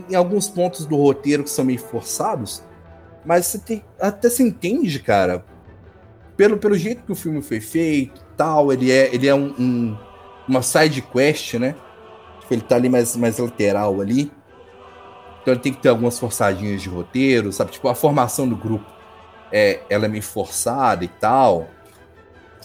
[0.09, 2.63] em alguns pontos do roteiro que são meio forçados,
[3.25, 5.45] mas você tem, até se entende, cara,
[6.37, 9.97] pelo, pelo jeito que o filme foi feito, tal, ele é, ele é um, um
[10.51, 11.77] uma side quest, né?
[12.51, 14.33] Ele tá ali mais, mais lateral ali.
[15.43, 17.73] Então ele tem que ter algumas forçadinhas de roteiro, sabe?
[17.73, 18.87] Tipo, a formação do grupo
[19.51, 21.69] é, ela é meio forçada e tal.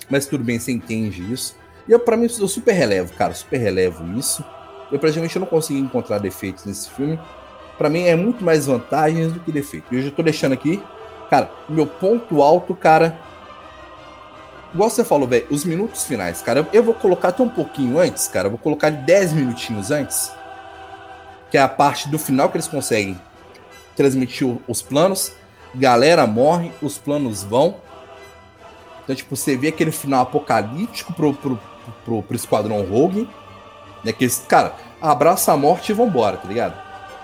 [0.10, 1.56] Mas tudo bem, você entende isso.
[1.88, 4.44] E eu, pra mim, eu super relevo, cara, super relevo isso.
[4.92, 7.20] Eu praticamente não consegui encontrar defeitos nesse filme.
[7.78, 9.92] Para mim é muito mais vantagens do que defeitos.
[9.92, 10.82] Eu já tô deixando aqui,
[11.30, 13.18] cara, meu ponto alto, cara,
[14.76, 18.28] igual você falou, velho, os minutos finais, cara, eu vou colocar até um pouquinho antes,
[18.28, 20.34] cara, eu vou colocar 10 minutinhos antes,
[21.50, 23.18] que é a parte do final que eles conseguem
[23.96, 25.32] transmitir os planos,
[25.74, 27.78] galera morre, os planos vão.
[29.04, 31.60] Então, tipo, você vê aquele final apocalíptico pro, pro,
[32.04, 33.30] pro, pro Esquadrão Rogue,
[34.04, 36.76] né, que eles, cara, abraça a morte e vambora, tá ligado?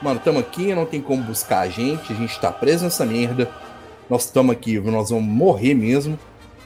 [0.02, 3.52] Mano, tamo aqui, não tem como buscar a gente, a gente tá preso nessa merda,
[4.10, 6.18] nós estamos aqui, nós vamos morrer mesmo.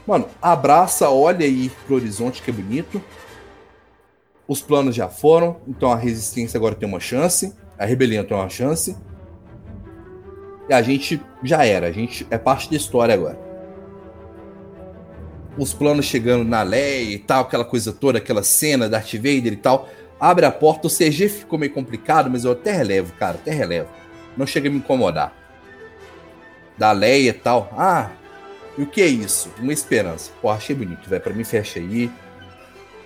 [0.06, 3.02] Mano, abraça, olha aí pro horizonte que é bonito.
[4.46, 8.48] Os planos já foram, então a resistência agora tem uma chance, a rebelião tem uma
[8.48, 8.96] chance.
[10.68, 13.38] E a gente já era, a gente é parte da história agora.
[15.58, 19.52] Os planos chegando na Leia e tal, aquela coisa toda, aquela cena da Darth Vader
[19.52, 19.88] e tal.
[20.20, 23.88] Abre a porta, o CG ficou meio complicado, mas eu até relevo, cara, até relevo.
[24.36, 25.32] Não chega a me incomodar.
[26.78, 27.72] Da Leia e tal.
[27.76, 28.10] Ah,
[28.78, 29.50] e o que é isso?
[29.58, 30.30] Uma esperança.
[30.40, 31.22] Pô, achei bonito, velho.
[31.22, 32.10] Pra mim, fecha aí.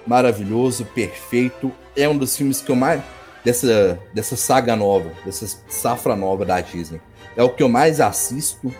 [0.06, 1.72] Maravilhoso, perfeito.
[1.96, 3.02] É um dos filmes que eu mais.
[3.44, 7.00] Dessa, dessa saga nova, dessa safra nova da Disney.
[7.34, 8.74] É o que eu mais assisto.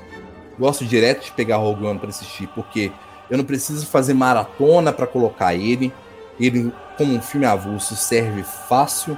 [0.59, 2.93] Gosto direto de pegar Rogue One pra assistir, porque
[3.31, 5.91] eu não preciso fazer maratona para colocar ele.
[6.39, 9.17] Ele, como um filme avulso, serve fácil.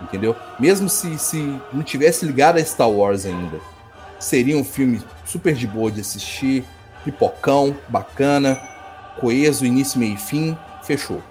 [0.00, 0.34] Entendeu?
[0.58, 3.60] Mesmo se, se não tivesse ligado a Star Wars ainda
[4.20, 6.64] Seria um filme super de boa de assistir,
[7.04, 8.60] pipocão, bacana,
[9.18, 11.22] coeso, início, meio e fim, fechou.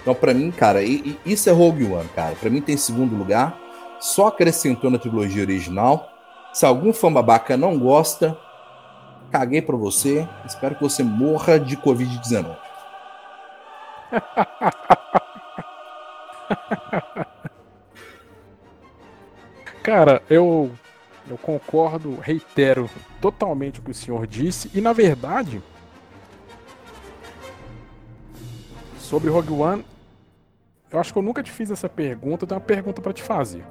[0.00, 2.34] Então, para mim, cara, isso é Rogue One, cara.
[2.36, 3.58] Para mim tem segundo lugar,
[4.00, 6.08] só acrescentou na trilogia original.
[6.52, 8.38] Se algum fã babaca não gosta,
[9.30, 10.26] caguei pra você.
[10.46, 12.56] Espero que você morra de Covid-19.
[19.82, 20.70] Cara, eu
[21.32, 22.88] eu concordo, reitero
[23.20, 24.70] totalmente o que o senhor disse.
[24.74, 25.62] E na verdade,
[28.98, 29.84] sobre Rogue One,
[30.90, 32.44] eu acho que eu nunca te fiz essa pergunta.
[32.44, 33.64] Eu tenho uma pergunta para te fazer.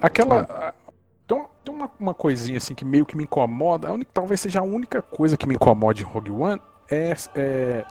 [0.00, 0.74] Aquela.
[1.26, 3.92] Tem, tem uma, uma, coisinha assim que meio que me incomoda.
[3.92, 6.60] Única, talvez seja a única coisa que me incomoda em Rogue One.
[6.90, 7.84] É, é,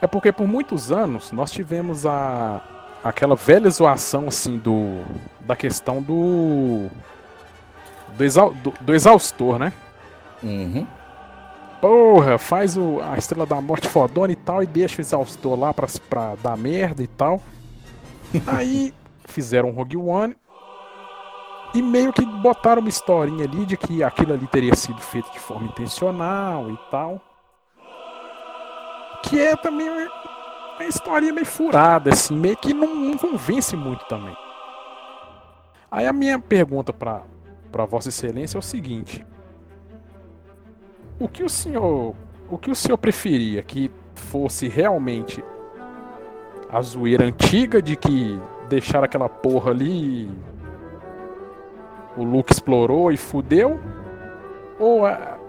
[0.00, 2.62] é porque por muitos anos nós tivemos a,
[3.02, 5.02] aquela velha zoação assim do
[5.40, 6.88] da questão do
[8.16, 9.72] do, exau, do, do exaustor, né?
[10.42, 10.86] Uhum.
[11.80, 15.72] Porra, faz o, a Estrela da Morte fodona e tal e deixa o exaustor lá
[15.72, 17.40] pra, pra dar merda e tal.
[18.46, 18.92] Aí
[19.24, 20.36] fizeram Rogue One
[21.72, 25.38] e meio que botaram uma historinha ali de que aquilo ali teria sido feito de
[25.38, 27.20] forma intencional e tal.
[29.22, 29.88] Que é também
[30.80, 34.34] uma história meio furada, assim, meio que não, não convence muito também.
[35.90, 37.22] Aí a minha pergunta para
[37.70, 39.24] para Vossa Excelência é o seguinte:
[41.18, 42.14] o que o senhor,
[42.48, 45.44] o que o senhor preferia que fosse realmente
[46.68, 50.30] a zoeira antiga de que deixar aquela porra ali
[52.16, 53.78] o Luke explorou e fudeu?
[54.78, 55.02] Ou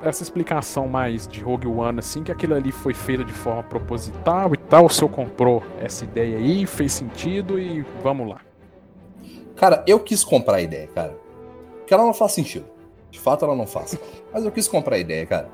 [0.04, 4.54] essa explicação mais de Rogue One, assim, que aquilo ali foi feito de forma proposital
[4.54, 8.42] e tal, o senhor comprou essa ideia aí, fez sentido e vamos lá.
[9.56, 11.16] Cara, eu quis comprar a ideia, cara.
[11.78, 12.66] Porque ela não faz sentido.
[13.12, 13.98] De fato, ela não faz.
[14.34, 15.50] Mas eu quis comprar a ideia, cara.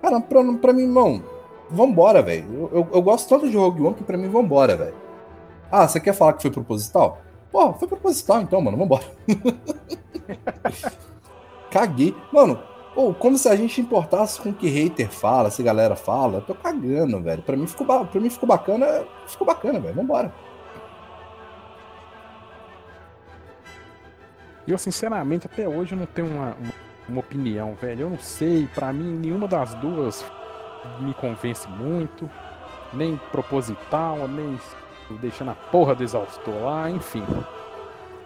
[0.00, 1.22] Cara, pra, pra mim, não.
[1.68, 2.46] vambora, velho.
[2.54, 4.94] Eu, eu, eu, gosto tanto de Rogue One que pra mim, vambora, velho.
[5.70, 7.20] Ah, você quer falar que foi proposital?
[7.50, 9.04] Pô, foi proposital então, mano, vambora.
[11.70, 12.14] Caguei.
[12.32, 12.58] Mano,
[12.94, 16.38] ou como se a gente importasse com o que hater fala, se galera fala.
[16.38, 17.42] Eu tô cagando, velho.
[17.42, 19.04] Pra mim ficou, pra mim ficou bacana.
[19.26, 19.94] Ficou bacana, velho.
[19.94, 20.32] Vambora.
[24.68, 26.72] Eu, sinceramente, até hoje não tenho uma, uma,
[27.08, 28.02] uma opinião, velho.
[28.02, 28.68] Eu não sei.
[28.74, 30.24] Pra mim, nenhuma das duas
[31.00, 32.30] me convence muito.
[32.92, 34.58] Nem proposital, nem
[35.20, 37.24] deixando a porra do exaustor lá, enfim.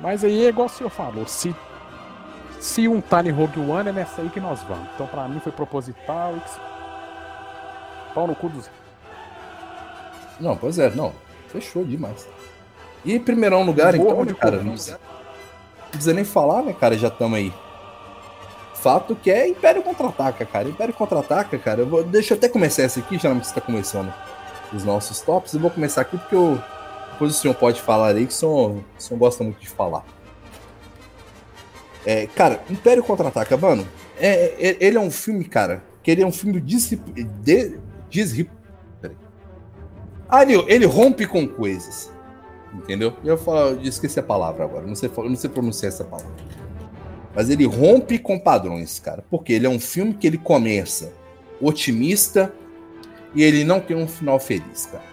[0.00, 1.24] Mas aí é igual o senhor falou.
[1.26, 1.54] Se
[2.60, 4.88] se um tá em Rogue One, é nessa aí que nós vamos.
[4.94, 6.34] Então pra mim foi proposital.
[8.14, 8.70] Pau no cu dos.
[10.40, 11.12] Não, pois é, não.
[11.48, 12.28] Fechou demais.
[13.04, 14.74] E primeirão lugar, então, né, cara, não
[15.90, 16.98] precisa nem falar, né, cara?
[16.98, 17.52] Já estamos aí.
[18.74, 20.68] Fato que é Império Contra-Ataca, cara.
[20.68, 21.80] Império Contra-Ataca, cara.
[21.80, 22.04] Eu vou...
[22.04, 24.12] Deixa eu até começar essa aqui, já não está começando
[24.72, 25.54] os nossos tops.
[25.54, 26.60] Eu vou começar aqui porque eu...
[27.12, 30.04] depois o senhor pode falar aí, que o senhor, o senhor gosta muito de falar.
[32.06, 33.86] É, cara, Império Contra-Ataca, mano,
[34.18, 36.96] é, é, ele é um filme, cara, que ele é um filme de,
[37.42, 37.78] de
[40.28, 42.12] ah, ele, ele rompe com coisas.
[42.74, 43.14] Entendeu?
[43.24, 46.32] Eu, falo, eu esqueci a palavra agora, não sei, não sei pronunciar essa palavra.
[47.34, 49.24] Mas ele rompe com padrões, cara.
[49.30, 51.12] Porque ele é um filme que ele começa
[51.60, 52.52] otimista
[53.34, 55.04] e ele não tem um final feliz, cara.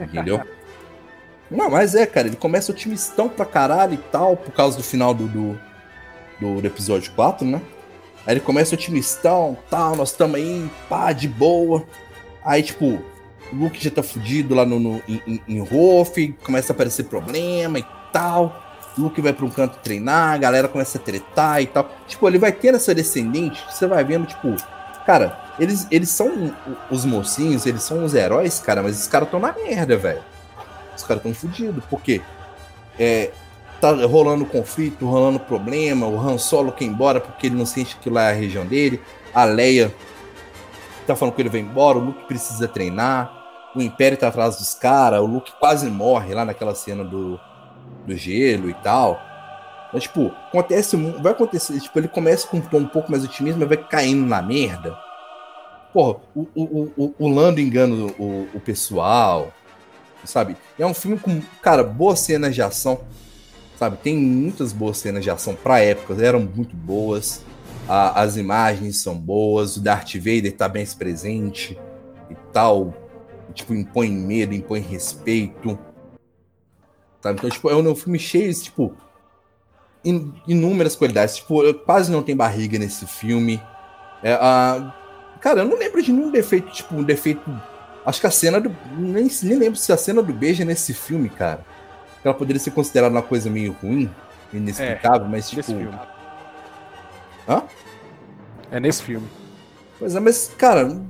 [0.00, 0.40] Entendeu?
[1.50, 5.14] Não, mas é, cara, ele começa otimistão pra caralho e tal, por causa do final
[5.14, 5.58] do, do,
[6.40, 7.62] do episódio 4, né?
[8.26, 11.84] Aí ele começa otimistão, tal, nós estamos aí, pá, de boa.
[12.44, 13.00] Aí, tipo,
[13.52, 17.86] o Luke já tá fudido lá no, no em, em começa a aparecer problema e
[18.12, 18.64] tal.
[18.98, 21.88] O Luke vai pra um canto treinar, a galera começa a tretar e tal.
[22.08, 24.56] Tipo, ele vai ter essa descendente, você vai vendo, tipo,
[25.04, 26.52] cara, eles, eles são
[26.90, 30.22] os mocinhos, eles são os heróis, cara, mas esses caras estão na merda, velho.
[30.96, 31.84] Os caras estão fodidos.
[31.90, 32.20] Porque
[32.98, 33.30] é,
[33.80, 36.06] tá rolando conflito, rolando problema.
[36.06, 38.66] O Han Solo quer ir embora porque ele não sente que lá é a região
[38.66, 39.00] dele.
[39.34, 39.94] A Leia
[41.06, 41.98] tá falando que ele vai embora.
[41.98, 43.32] O Luke precisa treinar.
[43.74, 45.20] O Império tá atrás dos caras.
[45.20, 47.38] O Luke quase morre lá naquela cena do,
[48.06, 49.20] do gelo e tal.
[49.92, 51.78] Mas, tipo, acontece, vai acontecer.
[51.80, 54.98] Tipo, ele começa com um tom um pouco mais otimista, mas vai caindo na merda.
[55.92, 59.52] Porra, o, o, o, o Lando engana o, o pessoal
[60.26, 60.56] sabe?
[60.78, 63.00] É um filme com, cara, boas cenas de ação,
[63.78, 63.96] sabe?
[63.98, 67.42] Tem muitas boas cenas de ação pra época, eram muito boas.
[67.88, 71.78] A, as imagens são boas, o Darth Vader tá bem presente
[72.28, 72.94] e tal.
[73.54, 75.78] Tipo, impõe medo, impõe respeito.
[77.22, 77.38] Sabe?
[77.38, 78.94] Então, tipo, é um filme cheio, tipo,
[80.04, 81.36] in, inúmeras qualidades.
[81.36, 83.62] Tipo, quase não tem barriga nesse filme.
[84.22, 84.94] É, a,
[85.40, 87.50] cara, eu não lembro de nenhum defeito, tipo, um defeito
[88.06, 88.74] Acho que a cena do.
[88.96, 91.66] Nem, nem lembro se a cena do beijo é nesse filme, cara.
[92.24, 94.08] Ela poderia ser considerada uma coisa meio ruim,
[94.52, 95.64] inexplicável, é, mas tipo.
[95.64, 95.98] Filme.
[97.48, 97.64] Hã?
[98.70, 99.26] É nesse filme.
[99.98, 101.00] Pois é, mas, cara,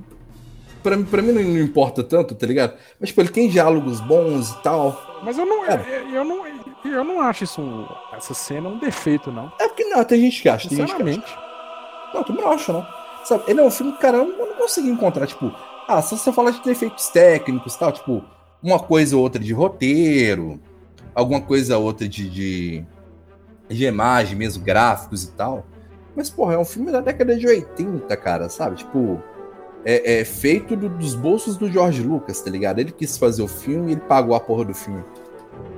[0.83, 2.75] pra, pra mim não, não, importa tanto, tá ligado?
[2.99, 5.21] Mas, tipo, ele tem diálogos bons e tal.
[5.23, 6.03] Mas eu não, é.
[6.13, 6.47] eu, não,
[6.85, 9.53] eu não acho isso, essa cena um defeito, não.
[9.61, 11.39] É porque não, tem gente que acha, tem gente que acha.
[12.15, 12.87] Não, tu não acha, não.
[13.25, 15.53] Sabe, ele é um filme, cara, eu não consegui encontrar, tipo,
[15.87, 18.24] ah, se você falar de defeitos técnicos tal, tipo,
[18.62, 20.61] uma coisa ou outra de roteiro,
[21.14, 22.84] alguma coisa ou outra de, de,
[23.68, 25.64] de imagem mesmo, gráficos e tal.
[26.14, 28.76] Mas, porra, é um filme da década de 80, cara, sabe?
[28.76, 29.22] Tipo,
[29.84, 32.80] é, é feito do, dos bolsos do George Lucas, tá ligado?
[32.80, 35.05] Ele quis fazer o filme ele pagou a porra do filme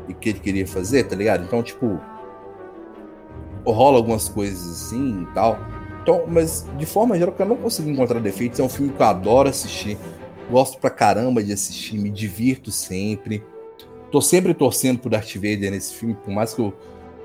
[0.09, 1.45] e que ele queria fazer, tá ligado?
[1.45, 2.01] Então, tipo,
[3.67, 5.59] rola algumas coisas assim e tal.
[6.09, 8.59] Então, mas de forma geral, eu não consegui encontrar defeitos.
[8.59, 9.99] É um filme que eu adoro assistir.
[10.51, 13.45] Gosto pra caramba de assistir, me divirto sempre.
[14.11, 16.73] Tô sempre torcendo pro Darth Vader nesse filme, por mais que eu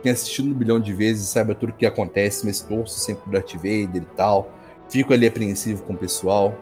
[0.02, 3.24] tenha assistido um bilhão de vezes e saiba tudo o que acontece, mas torço sempre
[3.24, 4.52] pro Darth Vader e tal.
[4.90, 6.54] Fico ali apreensivo com o pessoal.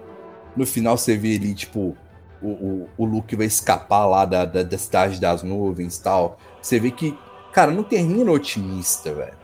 [0.55, 1.97] No final você vê ali, tipo,
[2.39, 6.37] o, o, o Luke vai escapar lá da, da, da cidade das nuvens e tal.
[6.61, 7.17] Você vê que,
[7.51, 9.41] cara, não termina otimista, velho.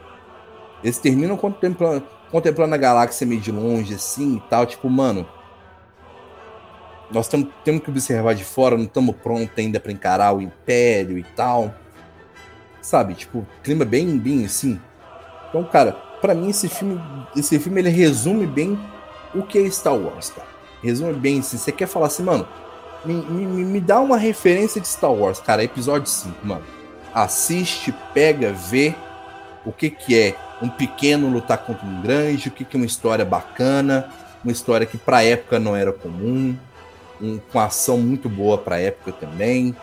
[0.83, 4.65] Eles terminam contemplando, contemplando a galáxia meio de longe, assim e tal.
[4.65, 5.27] Tipo, mano,
[7.11, 11.23] nós temos que observar de fora, não estamos prontos ainda para encarar o Império e
[11.23, 11.73] tal.
[12.81, 13.15] Sabe?
[13.15, 14.79] Tipo, clima bem, bem assim.
[15.49, 17.01] Então, cara, para mim esse filme,
[17.35, 18.77] esse filme ele resume bem
[19.33, 20.47] o que é Star Wars, cara.
[20.81, 21.57] Resume bem assim.
[21.57, 22.47] Você quer falar assim, mano,
[23.05, 25.63] me, me, me dá uma referência de Star Wars, cara.
[25.63, 26.63] Episódio 5, mano.
[27.13, 28.93] Assiste, pega, vê
[29.67, 32.85] o que que é um pequeno lutar contra um grande, o que, que é uma
[32.85, 34.09] história bacana,
[34.41, 36.57] uma história que pra época não era comum,
[37.21, 39.75] um, com ação muito boa pra época também,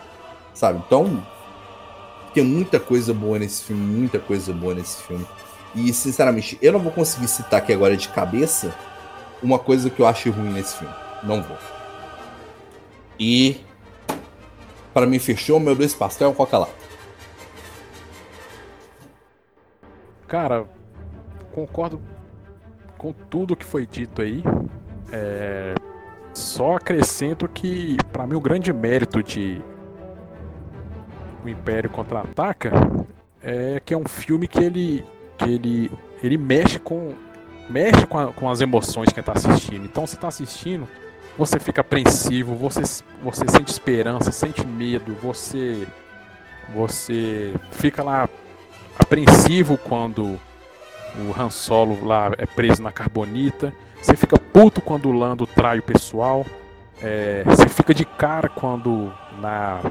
[0.55, 0.81] sabe?
[0.85, 1.23] Então,
[2.33, 5.25] tem muita coisa boa nesse filme, muita coisa boa nesse filme.
[5.75, 8.73] E, sinceramente, eu não vou conseguir citar aqui agora de cabeça
[9.43, 10.93] uma coisa que eu acho ruim nesse filme.
[11.21, 11.57] Não vou.
[13.19, 13.61] E,
[14.93, 16.84] para mim, fechou meu dois pastel coca-lata.
[20.27, 20.65] Cara,
[21.51, 22.01] concordo
[22.97, 24.43] com tudo que foi dito aí.
[25.11, 25.75] É,
[26.33, 29.61] só acrescento que, para mim, o grande mérito de
[31.43, 32.71] O Império Contra-Ataca
[33.41, 35.05] é que é um filme que ele,
[35.37, 35.91] que ele,
[36.23, 37.13] ele mexe com
[37.69, 39.85] mexe com, a, com as emoções de quem está assistindo.
[39.85, 40.87] Então, você está assistindo,
[41.37, 42.81] você fica apreensivo, você,
[43.23, 45.87] você sente esperança, sente medo, você
[46.73, 48.27] você fica lá
[48.97, 50.39] apreensivo quando
[51.17, 53.73] o Han Solo lá é preso na carbonita.
[54.01, 56.45] Você fica puto quando o Lando trai o pessoal.
[57.01, 59.81] É, você fica de cara quando na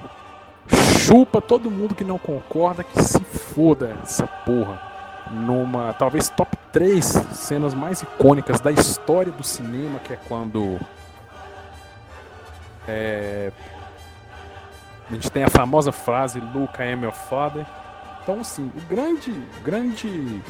[1.01, 4.81] chupa todo mundo que não concorda que se foda essa porra.
[5.31, 10.79] Numa talvez top 3 cenas mais icônicas da história do cinema, que é quando
[12.87, 13.51] é,
[15.11, 17.67] a gente tem a famosa frase Luca é meu father.
[18.25, 19.31] Então, assim, o grande,
[19.63, 20.43] grande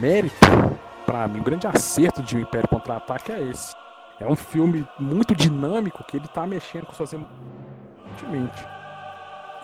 [0.00, 0.34] mérito
[1.06, 3.72] para mim, o grande acerto de O Império Contra-Ataque é esse.
[4.18, 7.30] É um filme muito dinâmico que ele tá mexendo com suas emoções.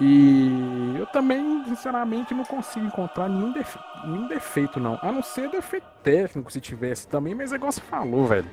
[0.01, 3.79] E eu também, sinceramente, não consigo encontrar nenhum, defe...
[4.05, 4.97] nenhum defeito, não.
[5.03, 8.49] A não ser defeito técnico, se tivesse também, mas é igual você falou, velho.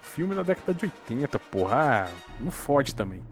[0.00, 2.08] Filme da década de 80, porra.
[2.08, 2.08] Ah,
[2.40, 3.22] não fode também.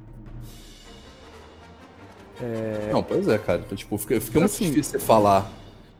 [2.43, 2.91] É...
[2.93, 3.63] Não, pois é, cara.
[3.65, 5.51] Então, tipo, fica, fica muito assim, difícil você falar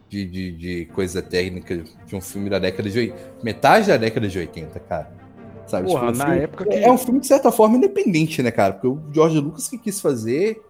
[0.09, 3.33] de, de, de, coisa técnica de um filme da década de 80.
[3.43, 5.11] Metade da década de 80, cara.
[5.67, 5.87] Sabe?
[5.87, 6.75] Porra, tipo, um na filme, época que...
[6.75, 8.73] É um filme, de certa forma, independente, né, cara?
[8.73, 10.61] Porque o George Lucas que quis fazer.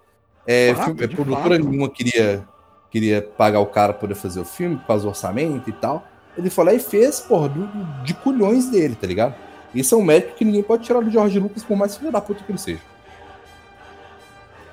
[0.47, 1.69] É, fato, filme, a produtora fato.
[1.69, 2.45] nenhuma queria,
[2.91, 6.07] queria pagar o cara pra poder fazer o filme, por causa do orçamento e tal.
[6.37, 7.67] Ele foi lá e fez, porra, do,
[8.05, 9.35] de culhões dele, tá ligado?
[9.75, 12.21] Isso é um mérito que ninguém pode tirar do George Lucas, por mais filho da
[12.21, 12.81] puta que ele seja.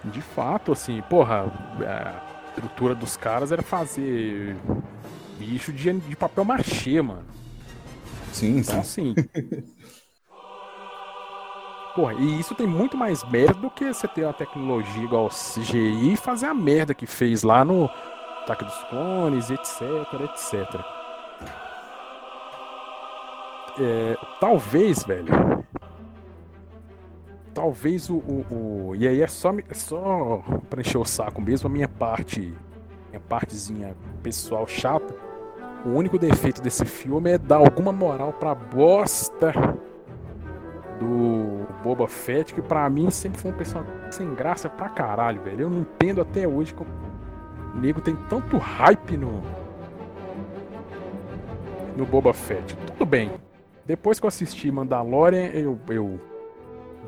[0.04, 1.46] De fato, assim, porra,
[1.86, 4.56] a estrutura dos caras era fazer
[5.38, 7.26] bicho de, de papel machê, mano.
[8.32, 9.14] Sim, então, sim.
[9.14, 9.16] Assim,
[11.94, 16.14] porra, e isso tem muito mais merda do que você ter uma tecnologia igual CGI
[16.14, 17.90] e fazer a merda que fez lá no
[18.44, 19.82] Ataque dos Clones, etc,
[20.24, 20.86] etc.
[23.78, 25.32] É, talvez, velho,
[27.60, 31.68] talvez o, o, o, E aí é só, é só pra encher o saco mesmo,
[31.68, 32.54] a minha parte.
[33.10, 35.14] Minha partezinha pessoal chata.
[35.86, 39.52] O único defeito desse filme é dar alguma moral pra bosta
[41.00, 45.62] do Boba Fett, que pra mim sempre foi um personagem sem graça pra caralho, velho.
[45.62, 46.88] Eu não entendo até hoje que o
[47.78, 49.42] nego tem tanto hype no.
[51.98, 52.76] no Boba Fett.
[52.94, 53.32] Tudo bem.
[53.86, 56.20] Depois que eu assisti Mandalorian, eu, eu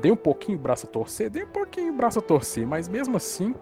[0.00, 3.54] dei um pouquinho braço a torcer, dei um pouquinho braço a torcer, mas mesmo assim,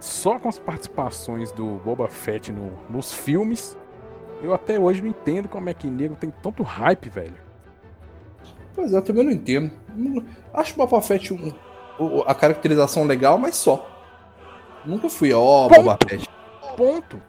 [0.00, 3.76] só com as participações do Boba Fett no, nos filmes,
[4.42, 7.36] eu até hoje não entendo como é que nego tem tanto hype, velho.
[8.74, 9.70] Pois é, eu também não entendo.
[10.52, 11.52] Acho o Boba Fett um,
[12.26, 13.88] a caracterização legal, mas só.
[14.84, 16.28] Nunca fui, ó, oh, Boba Fett.
[16.76, 17.22] Ponto.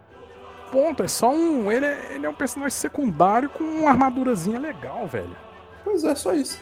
[0.72, 1.04] Ponto.
[1.04, 1.72] É só um.
[1.72, 5.36] Ele é, ele é um personagem secundário com uma armadurazinha legal, velho.
[5.84, 6.60] Pois é, só isso.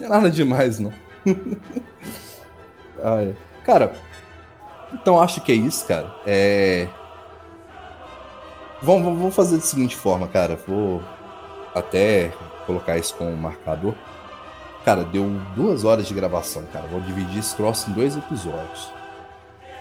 [0.00, 0.92] É nada demais, não.
[3.02, 3.34] ah, é.
[3.64, 3.92] Cara,
[4.92, 6.14] então acho que é isso, cara.
[6.26, 6.88] É.
[8.80, 10.58] Vamos, vamos fazer da seguinte forma, cara.
[10.66, 11.02] Vou
[11.74, 12.32] até
[12.66, 13.94] colocar isso com um marcador.
[14.84, 16.86] Cara, deu duas horas de gravação, cara.
[16.86, 18.90] Vou dividir esse troço em dois episódios.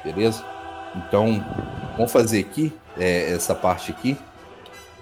[0.03, 0.43] Beleza?
[0.95, 1.45] Então,
[1.95, 4.17] vamos fazer aqui, é, essa parte aqui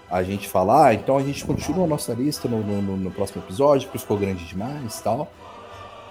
[0.09, 3.41] a gente falar, ah, então a gente continua a nossa lista no, no, no próximo
[3.43, 5.31] episódio, porque ficou grande demais e tal.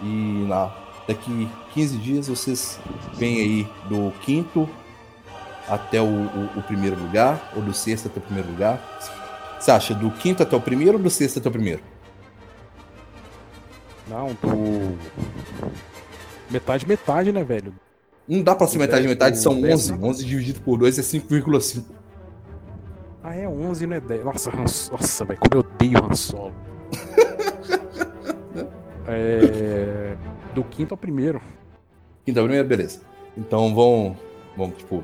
[0.02, 0.74] E na,
[1.06, 2.78] daqui 15 dias vocês
[3.14, 4.68] vêm aí do quinto
[5.68, 8.80] até o, o, o, primeiro lugar, ou do sexto até o primeiro lugar.
[9.58, 11.82] Você acha do quinto até o primeiro ou do sexto até o primeiro?
[14.08, 14.98] Não, do.
[16.50, 17.72] Metade, metade, né, velho?
[18.28, 19.94] Não dá pra ser metade, metade, são 11.
[19.94, 21.82] 11 dividido por 2 é 5,5.
[23.26, 24.22] Ah, é 11, não é 10.
[24.22, 26.52] Nossa, nossa, velho, como eu odeio Han Solo.
[29.08, 30.14] é...
[30.54, 31.40] Do quinto ao primeiro.
[32.26, 33.00] Quinto ao primeiro, beleza.
[33.34, 34.18] Então vamos,
[34.54, 35.02] vamos tipo,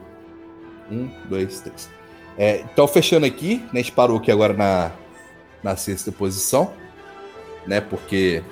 [0.91, 1.89] um, dois, três.
[2.37, 4.93] É, então fechando aqui, né, a gente parou aqui agora na,
[5.63, 6.75] na sexta posição.
[7.67, 7.81] né?
[7.81, 8.43] Porque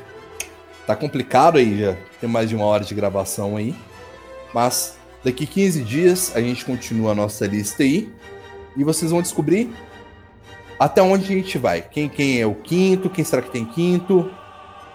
[0.87, 1.97] tá complicado aí já.
[2.21, 3.75] Tem mais de uma hora de gravação aí.
[4.55, 8.11] Mas daqui 15 dias a gente continua a nossa lista aí.
[8.77, 9.71] E vocês vão descobrir
[10.79, 11.83] até onde a gente vai.
[11.83, 14.31] Quem, quem é o quinto, quem será que tem quinto.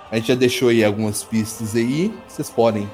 [0.09, 2.13] A gente já deixou aí algumas pistas aí.
[2.27, 2.89] Vocês podem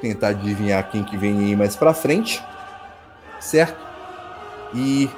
[0.00, 2.42] tentar adivinhar quem que vem aí mais pra frente.
[3.40, 3.78] Certo?
[4.74, 5.08] E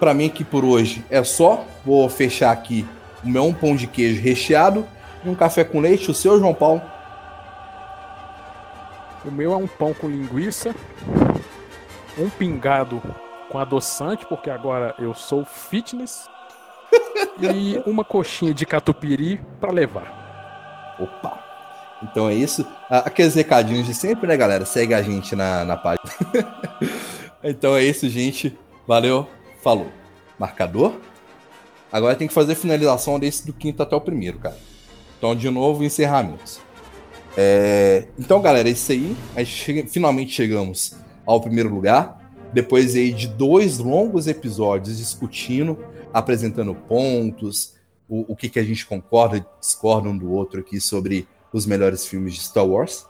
[0.00, 1.64] para mim aqui por hoje é só.
[1.84, 2.86] Vou fechar aqui
[3.22, 4.86] o meu um pão de queijo recheado
[5.24, 6.10] e um café com leite.
[6.10, 6.82] O seu, João Paulo?
[9.24, 10.74] O meu é um pão com linguiça,
[12.16, 13.02] um pingado
[13.48, 16.28] com adoçante, porque agora eu sou fitness,
[17.40, 20.96] e uma coxinha de catupiry para levar.
[20.98, 21.48] Opa!
[22.02, 22.66] Então é isso.
[22.88, 24.64] Aqueles recadinhos de sempre, né, galera?
[24.64, 26.04] Segue a gente na, na página.
[27.42, 28.56] então é isso, gente.
[28.86, 29.28] Valeu,
[29.62, 29.88] falou.
[30.38, 30.94] Marcador.
[31.90, 34.56] Agora tem que fazer finalização desse do quinto até o primeiro, cara.
[35.16, 36.60] Então, de novo, encerramentos.
[37.36, 38.06] É...
[38.18, 39.16] Então, galera, é isso aí.
[39.34, 39.88] A gente chega...
[39.88, 40.96] finalmente chegamos
[41.26, 42.17] ao primeiro lugar.
[42.52, 45.78] Depois aí de dois longos episódios discutindo,
[46.12, 47.74] apresentando pontos,
[48.08, 51.66] o, o que, que a gente concorda e discorda um do outro aqui sobre os
[51.66, 53.06] melhores filmes de Star Wars.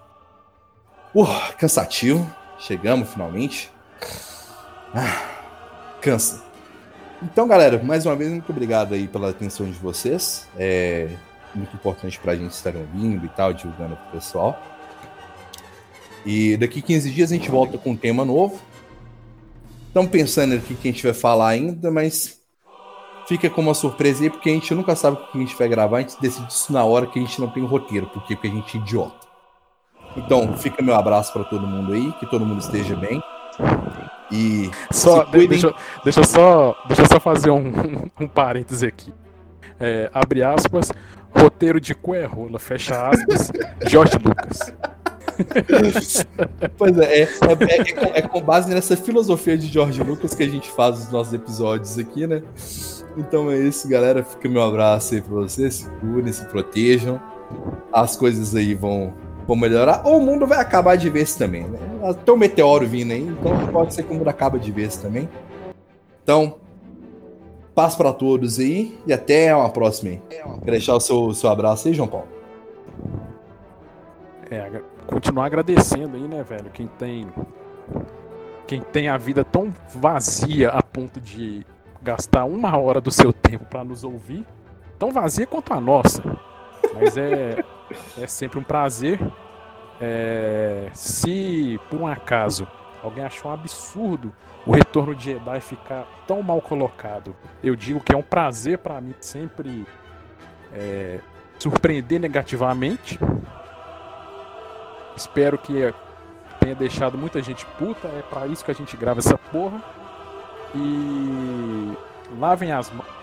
[1.15, 2.29] Uh, cansativo.
[2.59, 3.71] Chegamos finalmente.
[4.95, 6.43] Ah, cansa.
[7.23, 10.49] Então, galera, mais uma vez, muito obrigado aí pela atenção de vocês.
[10.57, 11.09] É
[11.55, 14.61] muito importante pra gente estar ouvindo e tal, divulgando pro pessoal.
[16.25, 18.61] E daqui 15 dias a gente volta com um tema novo.
[19.99, 22.41] Estamos pensando aqui que a gente vai falar ainda, mas
[23.27, 25.67] fica como uma surpresa aí, porque a gente nunca sabe o que a gente vai
[25.67, 28.47] gravar, a gente decide isso na hora que a gente não tem roteiro, porque, porque
[28.47, 29.27] a gente é idiota.
[30.17, 33.21] Então, fica meu abraço para todo mundo aí, que todo mundo esteja bem.
[34.31, 35.75] E só, deixa,
[36.05, 37.73] deixa, só, deixa eu só fazer um,
[38.21, 39.13] um parêntese aqui.
[39.81, 40.93] É, abre aspas,
[41.37, 43.51] roteiro de Coerrola, fecha aspas,
[43.89, 44.73] Jorge Lucas.
[46.77, 50.71] pois é, é, é, é, com base nessa filosofia de George Lucas que a gente
[50.71, 52.43] faz os nossos episódios aqui, né?
[53.17, 54.23] Então é isso, galera.
[54.23, 55.75] Fica meu abraço aí pra vocês.
[55.75, 57.21] Se cuidem, se protejam.
[57.93, 59.15] As coisas aí vão,
[59.47, 60.03] vão melhorar.
[60.05, 61.79] Ou o mundo vai acabar de vez também, né?
[62.25, 65.29] Tem um meteoro vindo aí, então pode ser que o mundo acabe de vez também.
[66.23, 66.57] Então,
[67.75, 70.23] paz para todos aí e até uma próxima aí.
[70.65, 72.29] Quer deixar o seu, seu abraço aí, João Paulo?
[74.51, 76.71] É, continuar agradecendo aí, né, velho?
[76.71, 77.29] Quem tem.
[78.67, 81.67] Quem tem a vida tão vazia a ponto de
[82.03, 84.47] gastar uma hora do seu tempo para nos ouvir,
[84.99, 86.23] tão vazia quanto a nossa.
[86.95, 87.65] Mas é,
[88.21, 89.19] é sempre um prazer.
[90.01, 92.69] É, se por um acaso
[93.03, 94.33] alguém achou um absurdo
[94.65, 97.35] o retorno de Jedi ficar tão mal colocado,
[97.65, 99.87] eu digo que é um prazer para mim sempre
[100.73, 101.19] é,
[101.59, 103.19] surpreender negativamente
[105.19, 105.93] Espero que
[106.61, 108.07] tenha deixado muita gente puta.
[108.09, 109.83] É para isso que a gente grava essa porra.
[110.75, 111.93] E
[112.39, 113.19] lavem as mãos.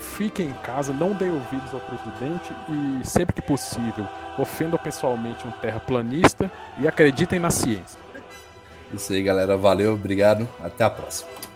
[0.00, 4.08] Fiquem em casa, não deem ouvidos ao presidente e, sempre que possível,
[4.38, 8.00] ofendam pessoalmente um terraplanista e acreditem na ciência.
[8.92, 9.54] Isso aí, galera.
[9.56, 10.48] Valeu, obrigado.
[10.64, 11.47] Até a próxima.